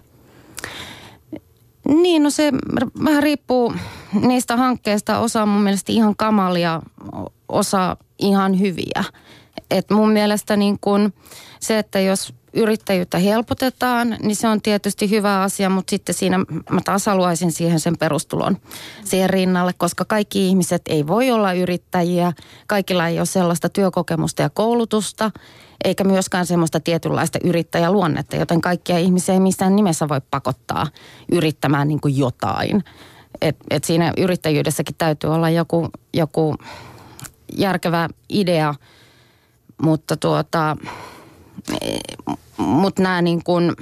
Niin, 1.88 2.22
no 2.22 2.30
se 2.30 2.52
vähän 3.04 3.22
riippuu 3.22 3.74
niistä 4.12 4.56
hankkeista. 4.56 5.18
Osa 5.18 5.42
on 5.42 5.48
mun 5.48 5.62
mielestä 5.62 5.92
ihan 5.92 6.16
kamalia, 6.16 6.82
osa 7.48 7.96
ihan 8.18 8.60
hyviä. 8.60 9.04
Et 9.70 9.90
mun 9.90 10.12
mielestä 10.12 10.56
niin 10.56 10.78
kun 10.80 11.12
se, 11.60 11.78
että 11.78 12.00
jos 12.00 12.34
yrittäjyyttä 12.52 13.18
helpotetaan, 13.18 14.16
niin 14.22 14.36
se 14.36 14.48
on 14.48 14.62
tietysti 14.62 15.10
hyvä 15.10 15.42
asia, 15.42 15.70
mutta 15.70 15.90
sitten 15.90 16.14
siinä 16.14 16.38
mä 16.70 16.80
taas 16.84 17.06
haluaisin 17.06 17.52
siihen 17.52 17.80
sen 17.80 17.98
perustulon 17.98 18.56
siihen 19.04 19.30
rinnalle, 19.30 19.72
koska 19.72 20.04
kaikki 20.04 20.48
ihmiset 20.48 20.82
ei 20.86 21.06
voi 21.06 21.30
olla 21.30 21.52
yrittäjiä, 21.52 22.32
kaikilla 22.66 23.08
ei 23.08 23.18
ole 23.18 23.26
sellaista 23.26 23.68
työkokemusta 23.68 24.42
ja 24.42 24.50
koulutusta, 24.50 25.30
eikä 25.84 26.04
myöskään 26.04 26.46
semmoista 26.46 26.80
tietynlaista 26.80 27.38
yrittäjäluonnetta, 27.44 28.36
joten 28.36 28.60
kaikkia 28.60 28.98
ihmisiä 28.98 29.34
ei 29.34 29.40
missään 29.40 29.76
nimessä 29.76 30.08
voi 30.08 30.20
pakottaa 30.30 30.86
yrittämään 31.32 31.88
niin 31.88 32.00
kuin 32.00 32.18
jotain. 32.18 32.84
Et, 33.40 33.56
et 33.70 33.84
siinä 33.84 34.12
yrittäjyydessäkin 34.16 34.94
täytyy 34.98 35.34
olla 35.34 35.50
joku, 35.50 35.88
joku 36.14 36.56
järkevä 37.56 38.08
idea, 38.28 38.74
mutta 39.82 40.16
tuota, 40.16 40.76
mutta 42.56 43.02
nämä 43.02 43.22
niin 43.22 43.44
kuin, 43.44 43.72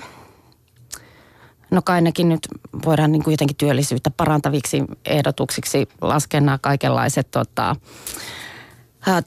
no 1.71 1.83
kai 1.83 2.03
nekin 2.03 2.29
nyt 2.29 2.49
voidaan 2.85 3.12
niin 3.12 3.25
kuin 3.25 3.33
jotenkin 3.33 3.57
työllisyyttä 3.57 4.11
parantaviksi 4.11 4.85
ehdotuksiksi 5.05 5.89
laskea 6.01 6.41
nämä 6.41 6.59
kaikenlaiset 6.59 7.31
tota, 7.31 7.77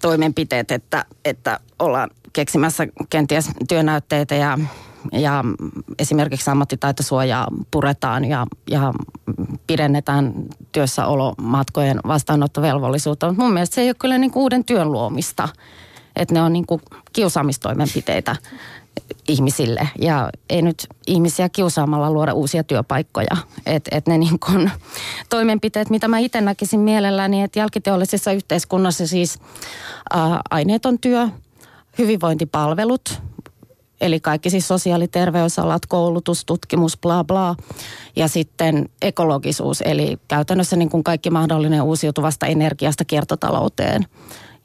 toimenpiteet, 0.01 0.71
että, 0.71 1.05
että 1.25 1.59
ollaan 1.79 2.09
keksimässä 2.33 2.87
kenties 3.09 3.49
työnäytteitä 3.67 4.35
ja, 4.35 4.57
ja 5.11 5.43
esimerkiksi 5.99 6.49
ammattitaitosuojaa 6.49 7.47
puretaan 7.71 8.25
ja, 8.25 8.47
ja 8.69 8.93
pidennetään 9.67 10.33
työssäolomatkojen 10.71 11.99
vastaanottovelvollisuutta. 12.07 13.27
Mutta 13.27 13.43
mun 13.43 13.53
mielestä 13.53 13.75
se 13.75 13.81
ei 13.81 13.89
ole 13.89 13.95
kyllä 13.99 14.17
niin 14.17 14.31
uuden 14.35 14.65
työn 14.65 14.91
luomista, 14.91 15.49
että 16.15 16.33
ne 16.33 16.41
on 16.41 16.53
niin 16.53 16.65
kuin 16.65 16.81
kiusaamistoimenpiteitä 17.13 18.35
ihmisille. 19.27 19.89
Ja 19.99 20.29
ei 20.49 20.61
nyt 20.61 20.87
ihmisiä 21.07 21.49
kiusaamalla 21.49 22.11
luoda 22.11 22.33
uusia 22.33 22.63
työpaikkoja. 22.63 23.37
Että 23.65 23.97
et 23.97 24.07
ne 24.07 24.17
niin 24.17 24.39
kun, 24.39 24.69
toimenpiteet, 25.29 25.89
mitä 25.89 26.07
mä 26.07 26.19
itse 26.19 26.41
näkisin 26.41 26.79
mielelläni, 26.79 27.43
että 27.43 27.59
jälkiteollisessa 27.59 28.31
yhteiskunnassa 28.31 29.07
siis 29.07 29.39
ää, 30.13 30.41
aineeton 30.49 30.99
työ, 30.99 31.27
hyvinvointipalvelut, 31.97 33.21
eli 34.01 34.19
kaikki 34.19 34.49
siis 34.49 34.67
sosiaali- 34.67 35.07
terveysalat, 35.07 35.85
koulutus, 35.85 36.45
tutkimus, 36.45 36.97
bla 36.97 37.23
bla. 37.23 37.55
Ja 38.15 38.27
sitten 38.27 38.89
ekologisuus, 39.01 39.81
eli 39.81 40.17
käytännössä 40.27 40.75
niin 40.75 40.89
kuin 40.89 41.03
kaikki 41.03 41.29
mahdollinen 41.29 41.81
uusiutuvasta 41.81 42.45
energiasta 42.45 43.05
kiertotalouteen 43.05 44.05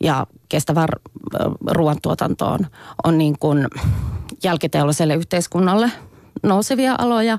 ja 0.04 0.26
kestävän 0.48 0.88
ruoantuotantoon 1.70 2.66
on 3.04 3.18
niin 3.18 3.38
kuin 3.38 3.68
jälkiteolliselle 4.44 5.14
yhteiskunnalle 5.14 5.90
nousevia 6.42 6.94
aloja. 6.98 7.38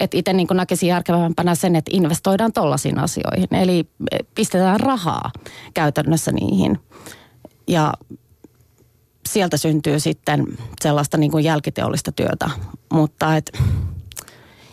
Että 0.00 0.16
itse 0.16 0.32
niin 0.32 0.46
näkisin 0.54 0.88
järkevämpänä 0.88 1.54
sen, 1.54 1.76
että 1.76 1.90
investoidaan 1.94 2.52
tollaisiin 2.52 2.98
asioihin. 2.98 3.54
Eli 3.54 3.88
pistetään 4.34 4.80
rahaa 4.80 5.30
käytännössä 5.74 6.32
niihin. 6.32 6.80
Ja 7.68 7.92
sieltä 9.28 9.56
syntyy 9.56 10.00
sitten 10.00 10.46
sellaista 10.80 11.16
niin 11.16 11.30
kuin 11.30 11.44
jälkiteollista 11.44 12.12
työtä. 12.12 12.50
Mutta 12.92 13.36
et, 13.36 13.58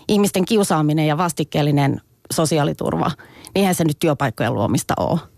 ihmisten 0.07 0.45
kiusaaminen 0.45 1.07
ja 1.07 1.17
vastikkeellinen 1.17 2.01
sosiaaliturva, 2.33 3.11
niinhän 3.55 3.75
se 3.75 3.83
nyt 3.83 3.99
työpaikkojen 3.99 4.53
luomista 4.53 4.93
ole. 4.99 5.32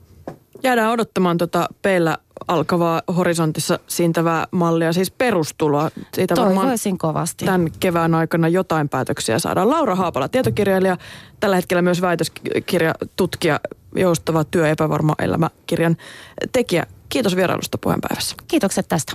Jäädään 0.66 0.92
odottamaan 0.92 1.38
tuota 1.38 1.68
peillä 1.82 2.18
alkavaa 2.48 3.02
horisontissa 3.18 3.80
siintävää 3.88 4.48
mallia, 4.52 4.94
siis 4.94 5.12
perustuloa. 5.12 5.90
Siitä 6.14 6.36
Toivoisin 6.36 6.98
kovasti. 6.98 7.46
Tämän 7.46 7.72
kevään 7.80 8.16
aikana 8.16 8.48
jotain 8.48 8.90
päätöksiä 8.90 9.40
saadaan. 9.40 9.70
Laura 9.70 9.96
Haapala, 9.96 10.28
tietokirjailija, 10.28 10.98
tällä 11.40 11.56
hetkellä 11.56 11.82
myös 11.82 12.02
väitöskirja, 12.02 12.94
tutkija, 13.16 13.60
joustava 13.96 14.44
työ, 14.44 14.70
epävarma 14.70 15.16
elämä 15.20 15.50
kirjan 15.68 15.98
tekijä. 16.52 16.86
Kiitos 17.10 17.36
vierailusta 17.36 17.78
puheenpäivässä. 17.78 18.36
Kiitokset 18.48 18.86
tästä. 18.88 19.14